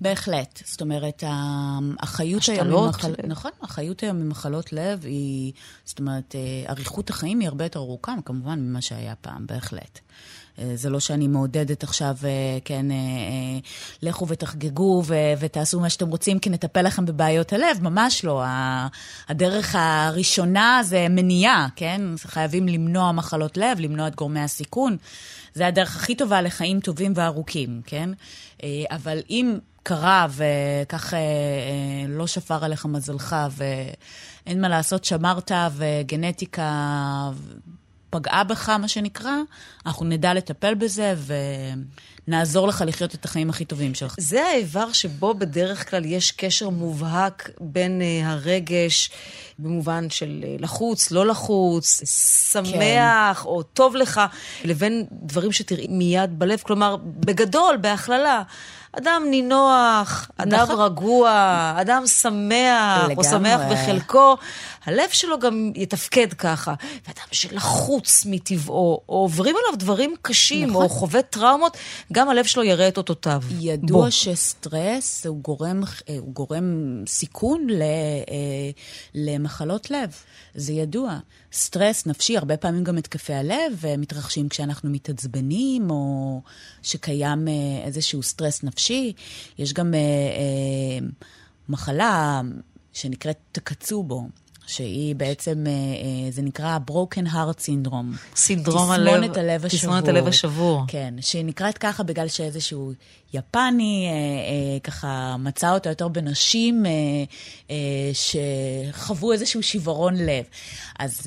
[0.00, 0.62] בהחלט.
[0.64, 1.24] זאת אומרת,
[2.00, 3.18] החיות היום השתלות.
[3.24, 5.52] נכון, החיות היום ממחלות לב היא...
[5.84, 10.00] זאת אומרת, אה, אריכות החיים היא הרבה יותר ארוכה, כמובן, ממה שהיה פעם, בהחלט.
[10.58, 12.96] אה, זה לא שאני מעודדת עכשיו, אה, כן, אה,
[14.02, 18.44] לכו ותחגגו ו- ותעשו מה שאתם רוצים, כי נטפל לכם בבעיות הלב, ממש לא.
[19.28, 22.00] הדרך הראשונה זה מניעה, כן?
[22.18, 24.96] חייבים למנוע מחלות לב, למנוע את גורמי הסיכון.
[25.54, 28.10] זה הדרך הכי טובה לחיים טובים וארוכים, כן?
[28.90, 31.14] אבל אם קרה וכך
[32.08, 37.30] לא שפר עליך מזלך ואין מה לעשות, שמרת וגנטיקה
[38.10, 39.32] פגעה בך, מה שנקרא,
[39.86, 41.14] אנחנו נדע לטפל בזה
[42.26, 44.14] ונעזור לך לחיות את החיים הכי טובים שלך.
[44.18, 49.10] זה האיבר שבו בדרך כלל יש קשר מובהק בין uh, הרגש,
[49.58, 52.02] במובן של uh, לחוץ, לא לחוץ,
[52.52, 54.20] שמח או טוב לך,
[54.64, 56.58] לבין דברים שתראי מיד בלב.
[56.58, 58.42] כלומר, בגדול, בהכללה,
[58.98, 60.80] אדם נינוח, אדם נכון.
[60.80, 63.24] רגוע, אדם שמח, או לגמרי.
[63.24, 64.36] שמח בחלקו,
[64.84, 66.74] הלב שלו גם יתפקד ככה.
[67.08, 70.82] ואדם שלחוץ מטבעו, או עוברים עליו דברים קשים, נכון.
[70.82, 71.76] או חווה טראומות,
[72.12, 73.42] גם הלב שלו יראה את אותותיו.
[73.60, 74.10] ידוע בוא.
[74.10, 76.64] שסטרס הוא גורם, אה, הוא גורם
[77.06, 78.70] סיכון ל, אה,
[79.14, 80.12] למחלות לב.
[80.54, 81.18] זה ידוע.
[81.56, 86.40] סטרס נפשי, הרבה פעמים גם התקפי הלב מתרחשים כשאנחנו מתעצבנים, או
[86.82, 87.52] שקיים אה,
[87.84, 89.12] איזשהו סטרס נפשי.
[89.58, 91.06] יש גם אה, אה,
[91.68, 92.40] מחלה
[92.92, 94.28] שנקראת טקצובו.
[94.66, 98.36] שהיא בעצם, אה, אה, זה נקרא broken heart syndrome.
[98.36, 99.80] סינדרום הלב, תסמונת הלב השבור.
[99.80, 100.84] תסמונת הלב השבור.
[100.88, 102.92] כן, שהיא נקראת ככה בגלל שאיזשהו
[103.34, 106.84] יפני, אה, ככה מצא אותה יותר בנשים
[108.12, 110.44] שחוו איזשהו שיוורון לב.
[110.98, 111.22] אז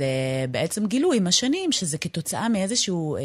[0.52, 3.18] בעצם גילו עם השנים שזה כתוצאה מאיזשהו...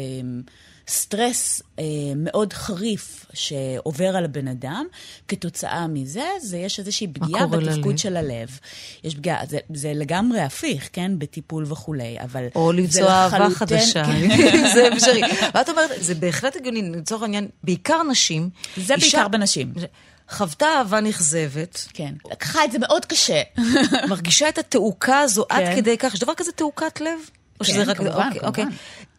[0.87, 1.83] סטרס אה,
[2.15, 4.85] מאוד חריף שעובר על הבן אדם,
[5.27, 7.97] כתוצאה מזה, זה יש איזושהי פגיעה בתפקוד ללב?
[7.97, 8.59] של הלב.
[9.03, 11.11] יש פגיעה, זה, זה לגמרי הפיך, כן?
[11.17, 12.45] בטיפול וכולי, אבל...
[12.55, 14.29] או למצוא אהבה חדשה, כן.
[14.73, 15.21] זה אפשרי.
[15.55, 18.49] ואת אומרת, זה בהחלט הגיוני, לצורך העניין, בעיקר נשים.
[18.77, 19.73] זה אישה בעיקר בנשים.
[20.29, 22.13] חוותה אהבה נכזבת, כן.
[22.31, 23.41] לקחה את זה מאוד קשה.
[24.09, 25.75] מרגישה את התעוקה הזו עד כן.
[25.75, 27.19] כדי כך, יש דבר כזה תעוקת לב?
[27.59, 28.47] או כן, שזה רק- כמובן, אוקיי, כמובן.
[28.47, 28.65] אוקיי.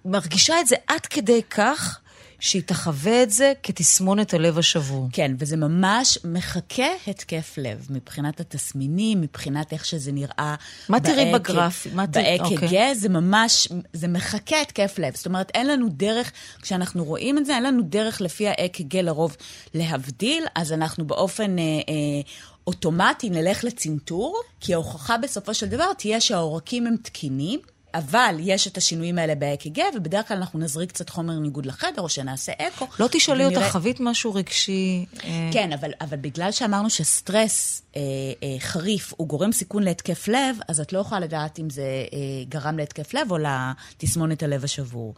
[0.06, 2.00] מרגישה את זה עד כדי כך
[2.40, 5.08] שהיא תחווה את זה כתסמונת הלב השבור.
[5.12, 10.54] כן, וזה ממש מחכה התקף לב, מבחינת התסמינים, מבחינת איך שזה נראה.
[10.88, 11.32] מה תראי.
[11.34, 11.86] בגרף?
[11.86, 12.94] ב-EKG אוקיי.
[12.94, 15.16] זה ממש, זה מחכה התקף לב.
[15.16, 19.36] זאת אומרת, אין לנו דרך, כשאנחנו רואים את זה, אין לנו דרך לפי ה-EKG לרוב
[19.74, 21.58] להבדיל, אז אנחנו באופן...
[21.58, 22.20] אה, אה,
[22.66, 27.60] אוטומטי נלך לצנתור, כי ההוכחה בסופו של דבר תהיה שהעורקים הם תקינים,
[27.94, 32.08] אבל יש את השינויים האלה ב-EKG, ובדרך כלל אנחנו נזריק קצת חומר ניגוד לחדר, או
[32.08, 32.86] שנעשה אקו.
[33.00, 35.06] לא תשאלי ונראה- אותך, חווית משהו רגשי?
[35.24, 38.00] אה, כן, אבל, אבל בגלל שאמרנו שסטרס אה,
[38.42, 42.18] אה, חריף הוא גורם סיכון להתקף לב, אז את לא יכולה לדעת אם זה אה,
[42.48, 45.14] גרם להתקף לב או לתסמונת הלב השבור.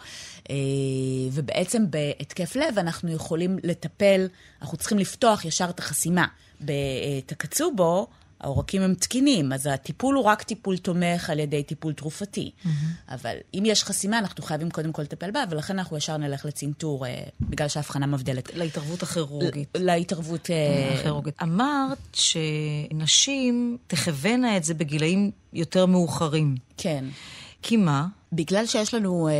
[0.50, 0.54] אה,
[1.33, 4.26] ובעצם בהתקף לב אנחנו יכולים לטפל,
[4.62, 6.26] אנחנו צריכים לפתוח ישר את החסימה.
[6.61, 8.07] בתקצו בו,
[8.40, 12.51] העורקים הם תקינים, אז הטיפול הוא רק טיפול תומך על ידי טיפול תרופתי.
[13.09, 17.07] אבל אם יש חסימה, אנחנו חייבים קודם כל לטפל בה, ולכן אנחנו ישר נלך לצנתור,
[17.07, 18.55] אה, בגלל שההבחנה מבדלת.
[18.55, 19.68] להתערבות הכירורגית.
[19.77, 20.51] להתערבות...
[20.51, 21.42] אה, הכירורגית.
[21.42, 26.57] אמרת שנשים תכוונה את זה בגילאים יותר מאוחרים.
[26.77, 27.05] כן.
[27.62, 28.07] כי מה?
[28.33, 29.37] בגלל שיש לנו אה, אה,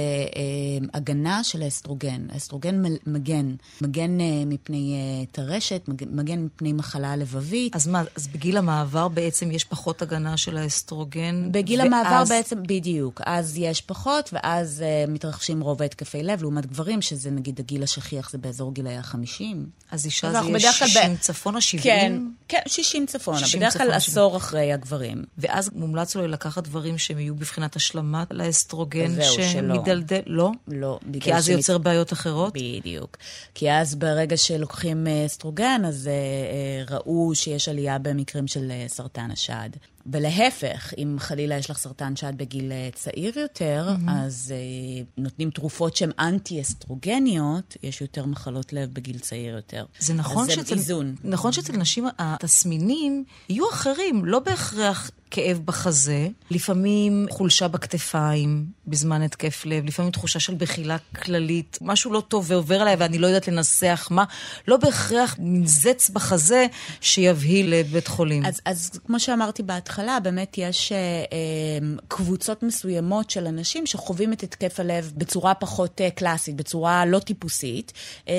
[0.95, 7.77] הגנה של האסטרוגן, האסטרוגן מגן, מגן אה, מפני אה, טרשת, מגן, מגן מפני מחלה לבבית.
[7.77, 11.49] אז מה, אז בגיל המעבר בעצם יש פחות הגנה של האסטרוגן?
[11.53, 16.67] בגיל ואז- המעבר בעצם, בדיוק, אז יש פחות, ואז uh, מתרחשים רוב התקפי לב, לעומת
[16.67, 19.43] גברים, שזה נגיד הגיל השכיח זה באזור גילאי ה-50.
[19.91, 21.83] אז אישה אז זה יהיה בדרך כלל ב- 60 צפונה, 70?
[21.85, 25.25] כן, כן, 60 צפונה, 60 בדרך כלל עשור אחרי הגברים.
[25.39, 28.78] ואז מומלץ לו לקחת דברים שהם יהיו בבחינת השלמה לאסטרוגן
[29.21, 29.75] שלא.
[29.75, 30.21] שמדלדל?
[30.27, 30.51] לא?
[30.69, 32.53] לא, כי אז זה שמת- יוצר בעיות אחרות?
[32.55, 33.17] בדיוק.
[33.55, 39.31] כי אז ברגע שלוקחים אה, אסטרוגן, אז אה, אה, ראו שיש עלייה במקרים של סרטן
[39.31, 39.71] השד.
[40.13, 44.11] ולהפך, אם חלילה יש לך סרטן שד בגיל אה, צעיר יותר, mm-hmm.
[44.11, 49.85] אז אה, נותנים תרופות שהן אנטי-אסטרוגניות, יש יותר מחלות לב בגיל צעיר יותר.
[49.99, 51.15] זה נכון שאצל, זה איזון.
[51.25, 59.67] נכון שאצל נשים התסמינים יהיו אחרים, לא בהכרח כאב בחזה, לפעמים חולשה בכתפיים בזמן התקף
[59.67, 64.09] לב, לפעמים תחושה של בחילה כללית, משהו לא טוב ועובר עליי ואני לא יודעת לנסח
[64.11, 64.25] מה,
[64.69, 66.67] לא בהכרח מין זץ בחזה
[67.01, 68.47] שיבהיל לבית חולים.
[68.47, 74.43] אז, אז כמו שאמרתי בהתחלה, באמת יש אה, אה, קבוצות מסוימות של אנשים שחווים את
[74.43, 77.93] התקף הלב בצורה פחות אה, קלאסית, בצורה לא טיפוסית,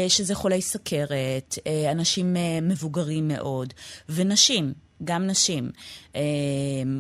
[0.08, 1.58] שזה חולי סכרת,
[1.92, 3.74] אנשים מבוגרים מאוד,
[4.10, 4.74] ונשים.
[5.04, 5.72] גם נשים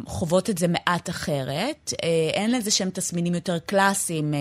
[0.05, 1.93] חוות את זה מעט אחרת,
[2.33, 4.33] אין לזה שהם תסמינים יותר קלאסיים,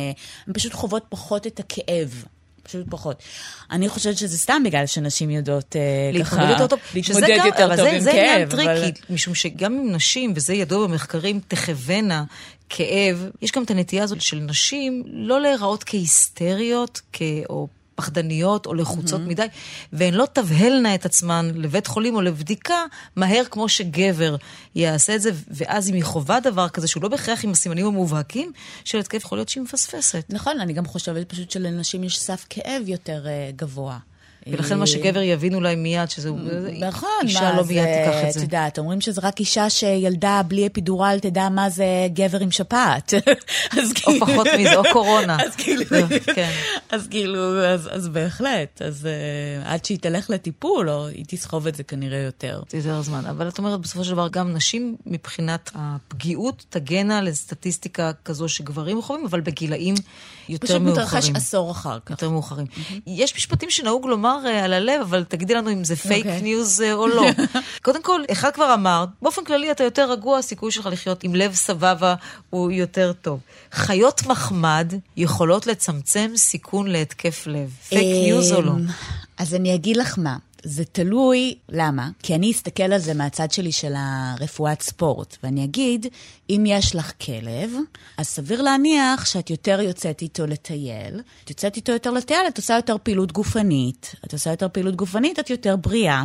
[0.46, 2.24] הן פשוט חוות פחות את הכאב.
[2.68, 3.22] פשוט פחות.
[3.70, 5.80] אני חושבת שזה סתם בגלל שנשים יודעות אה,
[6.12, 6.50] להתמודד ככה...
[6.50, 6.78] יותר טוב.
[6.94, 8.60] להתמודד יותר אבל טוב זה, עם זה עניין כאב.
[8.60, 12.24] אבל- tricky, משום שגם עם נשים, וזה ידוע במחקרים, תחוונה
[12.68, 17.22] כאב, יש גם את הנטייה הזאת של נשים לא להיראות כהיסטריות, כ...
[17.50, 19.28] או פחדניות או לחוצות mm-hmm.
[19.28, 19.46] מדי,
[19.92, 22.84] והן לא תבהלנה את עצמן לבית חולים או לבדיקה
[23.16, 24.36] מהר כמו שגבר
[24.74, 28.52] יעשה את זה, ואז אם היא חווה דבר כזה שהוא לא בהכרח עם הסימנים המובהקים
[28.84, 30.24] של התקף, יכול להיות שהיא מפספסת.
[30.28, 33.98] נכון, אני גם חושבת פשוט שלנשים יש סף כאב יותר uh, גבוה.
[34.50, 36.30] ולכן מה שגבר יבין אולי מיד, שזה...
[36.78, 38.38] נכון, אישה לא מיד תיקח את זה.
[38.38, 43.14] את יודעת, אומרים שזה רק אישה שילדה בלי אפידורל תדע מה זה גבר עם שפעת.
[43.80, 45.36] אז או פחות מזה, או קורונה.
[45.46, 45.84] אז כאילו,
[46.34, 46.50] כן.
[46.90, 49.08] אז כאילו, אז, אז בהחלט, אז
[49.64, 52.62] uh, עד שהיא תלך לטיפול, או היא תסחוב את זה כנראה יותר.
[52.70, 53.26] זה יותר זמן.
[53.26, 59.24] אבל את אומרת, בסופו של דבר, גם נשים מבחינת הפגיעות תגנה לסטטיסטיקה כזו שגברים חווים,
[59.24, 59.94] אבל בגילאים
[60.48, 61.06] יותר פשוט מאוחרים.
[61.06, 62.10] מתרחש עשור אחר כך.
[62.10, 62.66] יותר מאוחרים.
[63.06, 66.42] יש משפטים שנהוג לומר אה, על הלב, אבל תגידי לנו אם זה פייק אוקיי.
[66.42, 67.22] ניוז או לא.
[67.84, 71.54] קודם כל, אחד כבר אמר, באופן כללי אתה יותר רגוע, הסיכוי שלך לחיות עם לב
[71.54, 72.14] סבבה
[72.50, 73.40] הוא יותר טוב.
[73.72, 77.70] חיות מחמד יכולות לצמצם סיכון להתקף לב.
[77.88, 78.70] פייק ניוז או לא?
[78.70, 78.86] אמ,
[79.38, 80.36] אז אני אגיד לך מה.
[80.62, 82.08] זה תלוי, למה?
[82.22, 86.06] כי אני אסתכל על זה מהצד שלי של הרפואת ספורט, ואני אגיד,
[86.50, 87.70] אם יש לך כלב,
[88.16, 91.20] אז סביר להניח שאת יותר יוצאת איתו לטייל.
[91.44, 94.14] את יוצאת איתו יותר לטייל, את עושה יותר פעילות גופנית.
[94.24, 96.22] את עושה יותר פעילות גופנית, את יותר בריאה.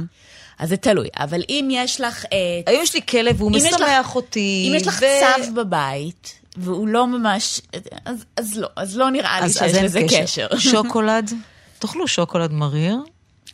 [0.59, 1.07] אז זה תלוי.
[1.17, 2.25] אבל אם יש לך...
[2.33, 4.65] אה, היום יש לי כלב והוא אם משמח לך- אותי.
[4.69, 5.05] אם יש לך ו-
[5.45, 7.61] צב בבית, והוא לא ממש...
[8.05, 10.23] אז, אז לא, אז לא נראה לי אז, שיש אז אין לזה קשר.
[10.23, 10.47] קשר.
[10.71, 11.31] שוקולד?
[11.79, 12.97] תאכלו שוקולד מריר.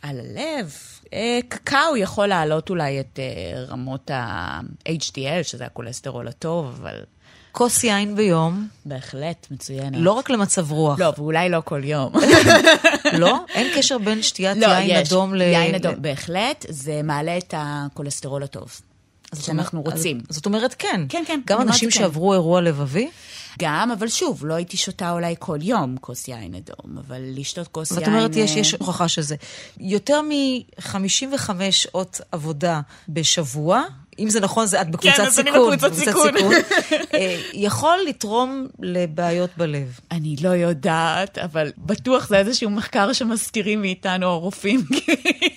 [0.02, 0.76] על הלב.
[1.12, 7.00] אה, קקאו יכול להעלות אולי את אה, רמות ה-HDL, שזה הכולסטרול הטוב, אבל
[7.52, 9.96] כוס יין ביום, בהחלט מצוינת.
[9.96, 10.98] לא רק למצב רוח.
[10.98, 12.12] לא, ואולי לא כל יום.
[13.18, 13.38] לא?
[13.54, 15.08] אין קשר בין שתיית לא, יין יש.
[15.08, 15.40] אדום ל...
[15.42, 18.80] יין ל- אדום, בהחלט, זה מעלה את הכולסטרול הטוב.
[19.40, 20.20] שאנחנו רוצים.
[20.28, 21.00] זאת אומרת, כן.
[21.08, 21.98] כן, כן, גם אנשים כן.
[21.98, 23.10] שעברו אירוע לבבי,
[23.58, 27.90] גם, אבל שוב, לא הייתי שותה אולי כל יום כוס יין אדום, אבל לשתות כוס
[27.90, 28.00] יין...
[28.00, 29.36] ואת אומרת, יש, יש הוכחה שזה.
[29.80, 33.82] יותר מ-55 שעות עבודה בשבוע,
[34.20, 35.72] אם זה נכון, זה את בקבוצת אז אני סיכון.
[35.76, 36.30] בקבוצת סיכון.
[37.14, 40.00] אה, יכול לתרום לבעיות בלב.
[40.10, 44.80] אני לא יודעת, אבל בטוח זה איזשהו מחקר שמסתירים מאיתנו הרופאים.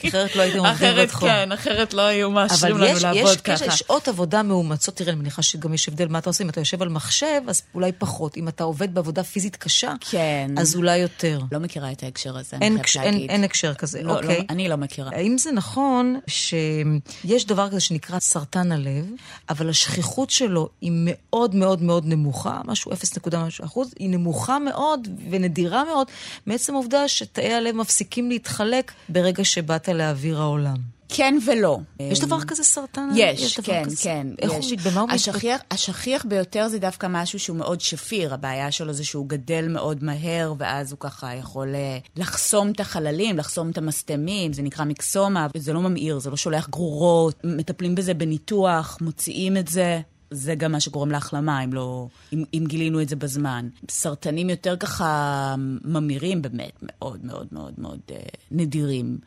[0.08, 1.30] אחרת לא הייתם עובדים אחרת בתחום.
[1.30, 3.66] כן, אחרת לא היו מאשרים אבל לנו יש, לעבוד יש, ככה.
[3.66, 6.62] יש שעות עבודה מאומצות, תראה, אני מניחה שגם יש הבדל מה אתה עושה, אם אתה
[6.62, 8.38] יושב על מחשב, אז אולי פחות.
[8.38, 10.52] אם אתה עובד בעבודה פיזית קשה, כן.
[10.58, 11.40] אז אולי יותר.
[11.52, 13.22] לא מכירה את ההקשר הזה, אני חייבת להגיד.
[13.22, 14.38] אין, אין הקשר כזה, לא, אוקיי.
[14.38, 15.10] לא, אני לא מכירה.
[15.14, 19.06] האם זה נכון שיש דבר כזה שנקרא סרטן הלב,
[19.50, 25.08] אבל השכיחות שלו היא מאוד מאוד מאוד נמוכה, משהו 0 משהו אחוז, היא נמוכה מאוד
[25.30, 26.08] ונדירה מאוד,
[26.46, 30.78] מעצם העובדה שתאי הלב מפסיקים להתחלק ברגע שבאת לאוויר העולם.
[31.14, 31.78] כן ולא.
[32.00, 33.10] יש דבר כזה סרטן?
[33.16, 33.96] יש, דבר כן, כזה?
[34.04, 34.28] כן.
[34.40, 34.72] איך הוא, יש.
[34.74, 35.30] מת- במה הוא מתבטא?
[35.30, 38.34] השכיח, השכיח ביותר זה דווקא משהו שהוא מאוד שפיר.
[38.34, 43.38] הבעיה שלו זה שהוא גדל מאוד מהר, ואז הוא ככה יכול אה, לחסום את החללים,
[43.38, 48.14] לחסום את המסתמים, זה נקרא מיקסומה, זה לא ממאיר, זה לא שולח גרורות, מטפלים בזה
[48.14, 50.02] בניתוח, מוציאים את זה.
[50.36, 53.68] זה גם מה שגורם להחלמה, אם, לא, אם, אם גילינו את זה בזמן.
[53.92, 58.18] סרטנים יותר ככה ממירים, באמת, מאוד מאוד מאוד מאוד אה,
[58.52, 59.18] נדירים.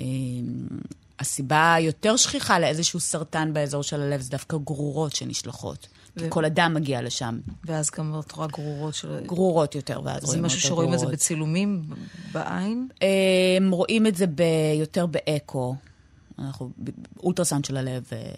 [0.00, 0.04] אה,
[1.20, 5.88] הסיבה היותר שכיחה לאיזשהו סרטן באזור של הלב זה דווקא גרורות שנשלחות.
[6.18, 7.38] כי כל אדם מגיע לשם.
[7.64, 9.20] ואז גם את רואה גרורות של...
[9.26, 11.18] גרורות יותר, ואז זה רואים משהו יותר שרואים את זה גרורות.
[11.18, 11.82] בצילומים
[12.32, 12.88] בעין?
[13.58, 14.42] הם רואים את זה ב-
[14.80, 15.76] יותר באקו.
[16.38, 16.70] אנחנו,
[17.22, 18.32] אולטרסאונד של הלב, אה,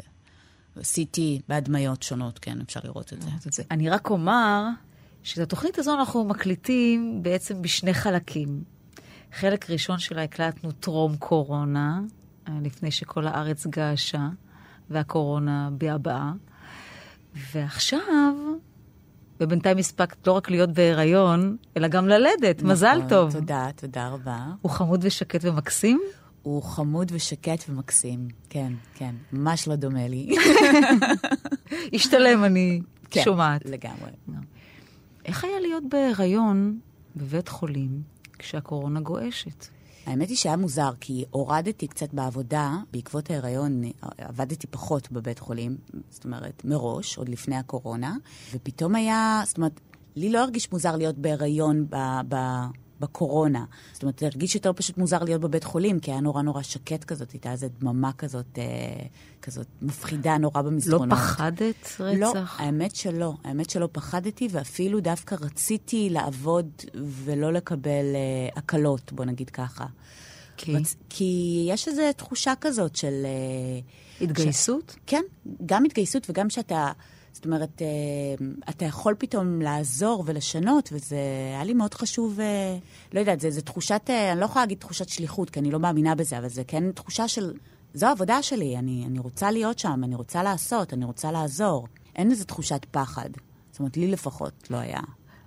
[0.80, 3.28] CT, בהדמיות שונות, כן, אפשר לראות את זה.
[3.46, 3.62] את זה.
[3.70, 4.64] אני רק אומר
[5.22, 8.62] שאת התוכנית הזו אנחנו מקליטים בעצם בשני חלקים.
[9.32, 12.00] חלק ראשון שלה הקלטנו טרום קורונה,
[12.48, 14.28] לפני שכל הארץ געשה,
[14.90, 16.32] והקורונה ביעבעה.
[17.52, 18.34] ועכשיו,
[19.40, 22.62] ובינתיים הספקת לא רק להיות בהיריון, אלא גם ללדת.
[22.62, 23.32] מזל נכון, טוב.
[23.32, 24.46] תודה, תודה רבה.
[24.62, 26.00] הוא חמוד ושקט ומקסים?
[26.42, 28.28] הוא חמוד ושקט ומקסים.
[28.48, 30.36] כן, כן, ממש לא דומה לי.
[31.94, 33.64] השתלם, אני כן, שומעת.
[33.64, 34.10] לגמרי.
[35.24, 36.78] איך היה להיות בהיריון
[37.16, 38.02] בבית חולים
[38.38, 39.66] כשהקורונה גועשת?
[40.06, 43.82] האמת היא שהיה מוזר, כי הורדתי קצת בעבודה, בעקבות ההיריון
[44.18, 45.76] עבדתי פחות בבית חולים,
[46.10, 48.16] זאת אומרת, מראש, עוד לפני הקורונה,
[48.52, 49.80] ופתאום היה, זאת אומרת,
[50.16, 51.96] לי לא הרגיש מוזר להיות בהיריון ב,
[52.28, 52.36] ב,
[53.00, 53.64] בקורונה.
[53.92, 57.32] זאת אומרת, הרגיש יותר פשוט מוזר להיות בבית חולים, כי היה נורא נורא שקט כזאת,
[57.32, 58.64] הייתה איזו דממה כזאת, אה,
[59.42, 61.18] כזאת מפחידה נורא לא במסדרונות.
[61.18, 62.60] פחדת לא, רצח?
[62.60, 63.34] האמת שלא.
[63.44, 69.86] האמת שלא פחדתי, ואפילו דווקא רציתי לעבוד ולא לקבל אה, הקלות, בוא נגיד ככה.
[70.56, 70.76] כי?
[70.76, 70.96] רצ...
[71.08, 73.22] כי יש איזו תחושה כזאת של...
[73.24, 74.96] אה, התגייסות?
[74.96, 75.00] ש...
[75.06, 75.22] כן,
[75.66, 76.92] גם התגייסות וגם שאתה...
[77.32, 81.16] זאת אומרת, אה, אתה יכול פתאום לעזור ולשנות, וזה
[81.54, 82.78] היה לי מאוד חשוב, אה,
[83.12, 85.78] לא יודעת, זה, זה תחושת, אה, אני לא יכולה להגיד תחושת שליחות, כי אני לא
[85.78, 87.52] מאמינה בזה, אבל זה כן תחושה של,
[87.94, 91.86] זו העבודה שלי, אני, אני רוצה להיות שם, אני רוצה לעשות, אני רוצה לעזור.
[92.16, 93.30] אין איזו תחושת פחד.
[93.70, 95.00] זאת אומרת, לי לפחות לא היה.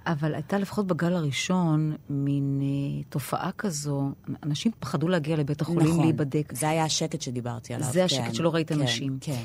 [0.05, 4.11] אבל הייתה לפחות בגל הראשון מין אה, תופעה כזו,
[4.43, 6.03] אנשים פחדו להגיע לבית החולים נכון.
[6.03, 6.53] להיבדק.
[6.55, 7.87] זה היה השקט שדיברתי עליו.
[7.91, 9.17] זה השקט כן, שלא ראית כן, אנשים.
[9.21, 9.41] כן.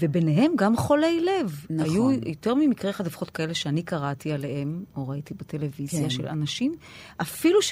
[0.00, 1.66] וביניהם גם חולי לב.
[1.70, 1.92] נכון.
[1.92, 6.10] היו יותר ממקרה אחד, לפחות כאלה שאני קראתי עליהם, או ראיתי בטלוויזיה, כן.
[6.10, 6.74] של אנשים,
[7.16, 7.62] אפילו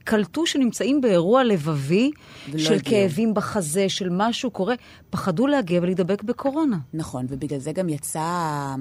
[0.00, 2.10] שקלטו שנמצאים באירוע לבבי,
[2.56, 2.80] של הגיעו.
[2.84, 4.74] כאבים בחזה, של משהו קורה,
[5.10, 6.78] פחדו להגיע ולהידבק בקורונה.
[6.94, 8.76] נכון, ובגלל זה גם יצא, אה,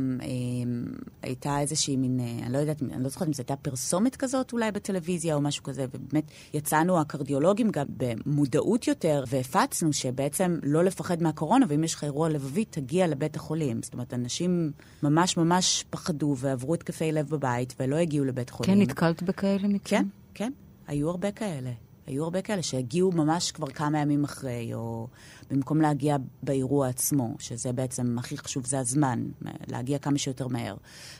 [1.21, 4.53] הייתה איזושהי מין, אה, אני לא יודעת, אני לא זוכרת אם זו הייתה פרסומת כזאת
[4.53, 11.23] אולי בטלוויזיה או משהו כזה, ובאמת יצאנו הקרדיולוגים גם במודעות יותר, והפצנו שבעצם לא לפחד
[11.23, 13.83] מהקורונה, ואם יש לך אירוע לבבי, תגיע לבית החולים.
[13.83, 14.71] זאת אומרת, אנשים
[15.03, 18.75] ממש ממש פחדו ועברו התקפי לב בבית ולא הגיעו לבית חולים.
[18.75, 19.81] כן, נתקלת בכאלה מקרים?
[19.83, 20.51] כן, כן,
[20.89, 21.71] היו הרבה כאלה.
[22.07, 25.07] היו הרבה כאלה שהגיעו ממש כבר כמה ימים אחרי, או
[25.51, 29.23] במקום להגיע באירוע עצמו, שזה בעצם הכי חשוב, זה הזמן,
[29.67, 30.75] להגיע כמה שיותר מהר.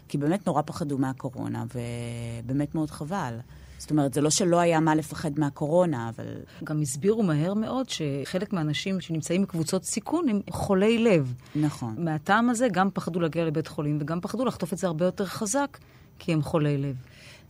[0.08, 3.40] כי באמת נורא פחדו מהקורונה, ובאמת מאוד חבל.
[3.78, 6.26] זאת אומרת, זה לא שלא היה מה לפחד מהקורונה, אבל...
[6.64, 11.34] גם הסבירו מהר מאוד שחלק מהאנשים שנמצאים בקבוצות סיכון הם חולי לב.
[11.56, 11.96] נכון.
[11.98, 15.78] מהטעם הזה גם פחדו להגיע לבית חולים וגם פחדו לחטוף את זה הרבה יותר חזק,
[16.20, 16.96] כי הם חולי לב.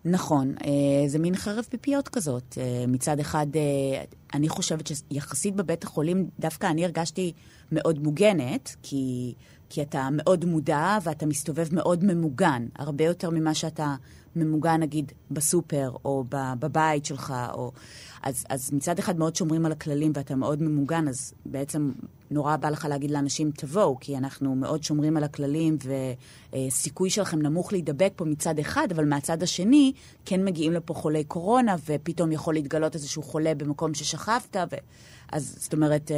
[0.05, 2.57] נכון, אה, זה מין חרב פיפיות כזאת.
[2.57, 7.33] אה, מצד אחד, אה, אני חושבת שיחסית בבית החולים, דווקא אני הרגשתי
[7.71, 9.33] מאוד מוגנת, כי,
[9.69, 13.95] כי אתה מאוד מודע ואתה מסתובב מאוד ממוגן, הרבה יותר ממה שאתה
[14.35, 17.33] ממוגן, נגיד, בסופר או בבית שלך.
[17.53, 17.71] או...
[18.23, 21.91] אז, אז מצד אחד מאוד שומרים על הכללים ואתה מאוד ממוגן, אז בעצם
[22.31, 25.77] נורא בא לך להגיד לאנשים, תבואו, כי אנחנו מאוד שומרים על הכללים,
[26.53, 29.93] וסיכוי שלכם נמוך להידבק פה מצד אחד, אבל מהצד השני,
[30.25, 34.75] כן מגיעים לפה חולי קורונה, ופתאום יכול להתגלות איזשהו חולה במקום ששכבת, ו...
[35.31, 36.17] אז זאת אומרת, אה,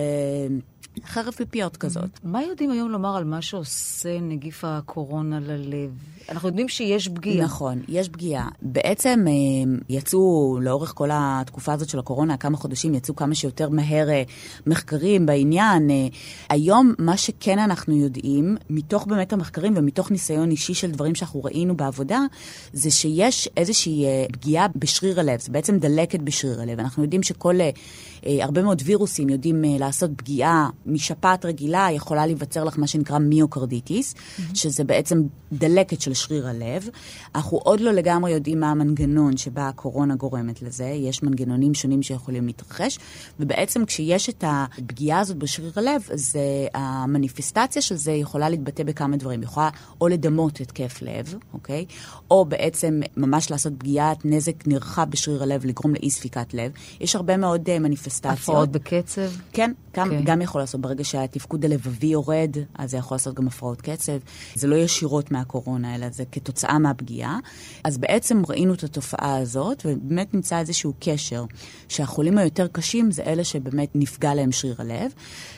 [1.05, 2.09] חרב פיפיות כזאת.
[2.23, 5.91] מה יודעים היום לומר על מה שעושה נגיף הקורונה ללב?
[6.29, 7.45] אנחנו יודעים שיש פגיעה.
[7.45, 8.49] נכון, יש פגיעה.
[8.61, 9.33] בעצם אה,
[9.89, 14.23] יצאו לאורך כל התקופה הזאת של הקורונה, כמה חודשים, יצאו כמה שיותר מהר אה,
[14.67, 15.89] מחקרים בעניין.
[15.89, 16.07] אה,
[16.49, 21.77] היום, מה שכן אנחנו יודעים, מתוך באמת המחקרים ומתוך ניסיון אישי של דברים שאנחנו ראינו
[21.77, 22.19] בעבודה,
[22.73, 26.79] זה שיש איזושהי פגיעה בשריר הלב, זה בעצם דלקת בשריר הלב.
[26.79, 27.55] אנחנו יודעים שכל...
[28.25, 34.41] הרבה מאוד וירוסים יודעים לעשות פגיעה משפעת רגילה, יכולה להיווצר לך מה שנקרא מיוקרדיטיס, mm-hmm.
[34.53, 35.21] שזה בעצם
[35.53, 36.87] דלקת של שריר הלב.
[37.35, 42.47] אנחנו עוד לא לגמרי יודעים מה המנגנון שבה הקורונה גורמת לזה, יש מנגנונים שונים שיכולים
[42.47, 42.99] להתרחש,
[43.39, 46.35] ובעצם כשיש את הפגיעה הזאת בשריר הלב, אז
[46.73, 49.43] המניפסטציה של זה יכולה להתבטא בכמה דברים.
[49.43, 49.69] יכולה
[50.01, 51.85] או לדמות התקף לב, אוקיי?
[52.31, 56.71] או בעצם ממש לעשות פגיעת נזק נרחב בשריר הלב, לגרום לאי ספיקת לב.
[56.99, 58.39] יש הרבה מאוד uh, מניפסטציות.
[58.39, 59.21] הפרעות בקצב?
[59.53, 60.11] כן, גם, okay.
[60.11, 60.25] אוקיי.
[60.25, 60.81] גם יכול לעשות.
[60.81, 64.17] ברגע שהתפקוד הלבבי יורד, אז זה יכול לעשות גם הפרעות קצב.
[64.55, 67.39] זה לא ישירות מהקורונה, אלא זה כתוצאה מהפגיעה.
[67.83, 71.45] אז בעצם ראינו את התופעה הזאת, ובאמת נמצא איזשהו קשר,
[71.87, 75.11] שהחולים היותר קשים זה אלה שבאמת נפגע להם שריר הלב.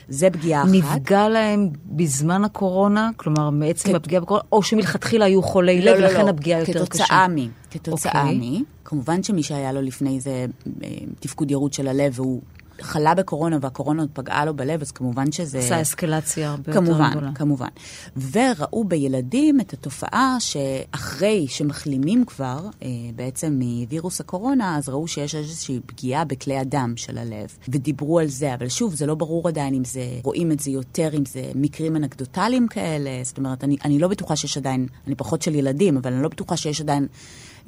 [0.09, 0.71] זה פגיעה אחת.
[0.71, 3.09] נפגע להם בזמן הקורונה?
[3.17, 3.95] כלומר, מעצם כ...
[3.95, 6.29] הפגיעה בקורונה, או שמלכתחילה היו חולי לא, לב, לא, ולכן לא.
[6.29, 7.03] הפגיעה יותר קשה?
[7.03, 7.35] כתוצאה מ...
[7.71, 8.17] כתוצאה okay.
[8.17, 8.59] אוקיי.
[8.59, 8.63] מ...
[8.85, 10.45] כמובן שמי שהיה לו לפני זה
[10.83, 10.89] אה,
[11.19, 12.41] תפקוד ירוד של הלב, והוא
[12.81, 15.59] חלה בקורונה והקורונה עוד פגעה לו בלב, אז כמובן שזה...
[15.59, 17.31] עשה אסקלציה הרבה כמובן, יותר גדולה.
[17.35, 17.67] כמובן,
[18.15, 18.59] כמובן.
[18.59, 25.79] וראו בילדים את התופעה שאחרי שמחלימים כבר, אה, בעצם מווירוס הקורונה, אז ראו שיש איזושהי
[25.85, 29.83] פגיעה בכלי הדם של הלב, ודיברו על זה, אבל שוב, זה לא ברור עדיין אם
[29.83, 34.07] זה, רואים את זה יותר, אם זה מקרים אנקדוטליים כאלה, זאת אומרת, אני, אני לא
[34.07, 37.07] בטוחה שיש עדיין, אני פחות של ילדים, אבל אני לא בטוחה שיש עדיין...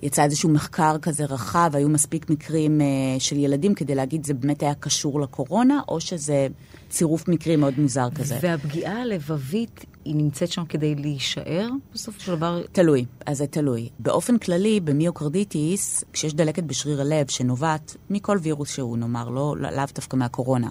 [0.04, 2.84] יצא איזשהו מחקר כזה רחב, היו מספיק מקרים uh,
[3.20, 6.48] של ילדים כדי להגיד זה באמת היה קשור לקורונה, או שזה
[6.90, 8.38] צירוף מקרים מאוד מוזר כזה.
[8.42, 12.62] והפגיעה הלבבית, היא נמצאת שם כדי להישאר בסופו של דבר?
[12.72, 13.90] תלוי, אז זה תלוי.
[14.00, 20.16] באופן כללי, במיוקרדיטיס, כשיש דלקת בשריר הלב שנובעת מכל וירוס שהוא, נאמר, לא, לאו דווקא
[20.16, 20.70] מהקורונה,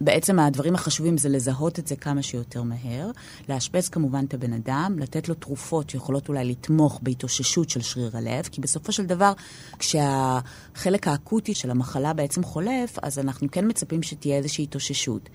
[0.00, 3.10] בעצם הדברים החשובים זה לזהות את זה כמה שיותר מהר,
[3.48, 8.44] לאשפז כמובן את הבן אדם, לתת לו תרופות שיכולות אולי לתמוך בהתאוששות של שריר הלב,
[8.52, 9.32] כי בסופו של דבר,
[9.78, 15.28] כשהחלק האקוטי של המחלה בעצם חולף, אז אנחנו כן מצפים שתהיה איזושהי התאוששות.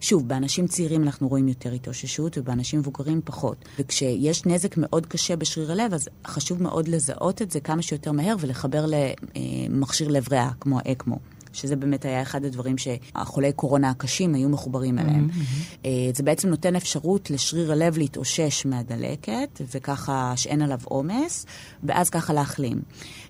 [0.00, 3.64] שוב, באנשים צעירים אנחנו רואים יותר התאוששות, ובאנשים מבוגרים פחות.
[3.78, 8.36] וכשיש נזק מאוד קשה בשריר הלב, אז חשוב מאוד לזהות את זה כמה שיותר מהר
[8.40, 11.18] ולחבר למכשיר לב ריאה, כמו האקמו.
[11.56, 15.28] שזה באמת היה אחד הדברים שהחולי קורונה הקשים היו מחוברים אליהם.
[15.30, 15.86] Mm-hmm.
[16.14, 21.46] זה בעצם נותן אפשרות לשריר הלב להתאושש מהדלקת, וככה שאין עליו עומס,
[21.84, 22.82] ואז ככה להחלים.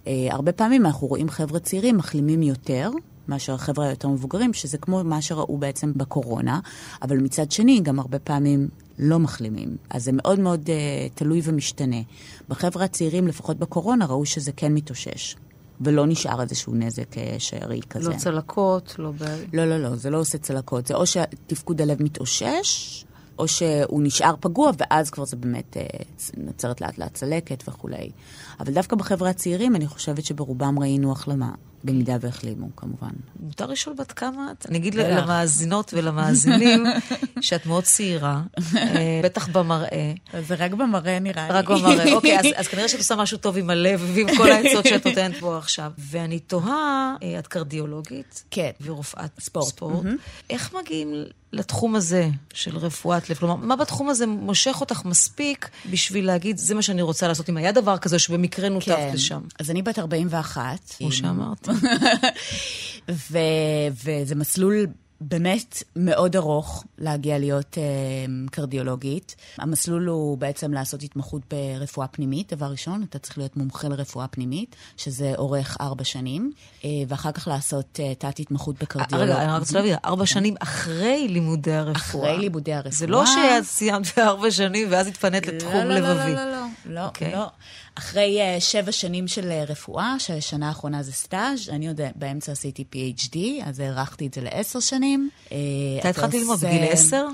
[0.06, 2.90] אה, הרבה פעמים אנחנו רואים חבר'ה צעירים מחלימים יותר.
[3.28, 6.60] מאשר החבר'ה היותר מבוגרים, שזה כמו מה שראו בעצם בקורונה,
[7.02, 8.68] אבל מצד שני, גם הרבה פעמים
[8.98, 9.76] לא מחלימים.
[9.90, 10.70] אז זה מאוד מאוד uh,
[11.14, 12.00] תלוי ומשתנה.
[12.48, 15.36] בחבר'ה הצעירים, לפחות בקורונה, ראו שזה כן מתאושש.
[15.80, 18.10] ולא נשאר איזשהו נזק אה, שארי כזה.
[18.10, 19.10] לא צלקות, לא...
[19.10, 19.24] ב...
[19.52, 20.86] לא, לא, לא, זה לא עושה צלקות.
[20.86, 23.04] זה או שתפקוד הלב מתאושש,
[23.38, 25.82] או שהוא נשאר פגוע, ואז כבר זה באמת אה,
[26.36, 28.10] נוצרת לאט לאט צלקת וכולי.
[28.60, 31.50] אבל דווקא בחברה הצעירים, אני חושבת שברובם ראינו החלמה.
[31.84, 33.10] במידה והחלימו, כמובן.
[33.40, 34.66] מותר לשאול בת כמה את?
[34.68, 36.84] אני אגיד למאזינות ולמאזינים
[37.40, 38.42] שאת מאוד צעירה,
[38.76, 40.12] אה, בטח במראה.
[40.48, 41.54] זה רק במראה נראה לי.
[41.54, 44.86] רק במראה, אוקיי, אז, אז כנראה שאת עושה משהו טוב עם הלב ועם כל העצות
[44.86, 45.92] שאת נותנת פה עכשיו.
[45.98, 48.44] ואני תוהה, אה, את קרדיולוגית?
[48.50, 48.70] כן.
[48.80, 49.68] ורופאת ספורט.
[49.68, 50.04] ספורט.
[50.50, 53.36] איך מגיעים לתחום הזה של רפואת לב?
[53.36, 57.56] כלומר, מה בתחום הזה מושך אותך מספיק בשביל להגיד, זה מה שאני רוצה לעשות, אם
[57.56, 59.10] היה דבר כזה שבמקרה נותבת כן.
[59.14, 59.40] לשם?
[59.60, 60.94] אז אני בת 41.
[60.98, 61.70] כמו שאמרתי.
[63.30, 63.38] ו-
[64.04, 64.86] וזה מסלול
[65.20, 67.82] באמת מאוד ארוך להגיע להיות אה,
[68.50, 69.36] קרדיולוגית.
[69.58, 74.76] המסלול הוא בעצם לעשות התמחות ברפואה פנימית, דבר ראשון, אתה צריך להיות מומחה לרפואה פנימית,
[74.96, 76.52] שזה אורך ארבע שנים,
[76.84, 79.34] אה, ואחר כך לעשות אה, תת-התמחות בקרדיולוגיה.
[79.34, 80.26] רגע, אני רוצה להבין, ארבע כן.
[80.26, 82.30] שנים אחרי לימודי הרפואה.
[82.30, 82.92] אחרי לימודי הרפואה.
[82.92, 86.00] זה לא שאת סיימת בארבע שנים ואז התפנית לתחום לבבי.
[86.00, 87.06] לא, לא, לא, לא, לא, לא, לא.
[87.06, 87.34] אוקיי.
[87.98, 92.84] אחרי uh, שבע שנים של uh, רפואה, שהשנה האחרונה זה סטאז', אני עוד באמצע עשיתי
[92.92, 95.30] PhD, אז הארכתי את זה לעשר שנים.
[95.52, 95.56] אה,
[96.00, 97.26] אתה התחלת ללמוד בגיל עשר?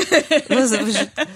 [0.50, 1.26] לא, זה פשוט...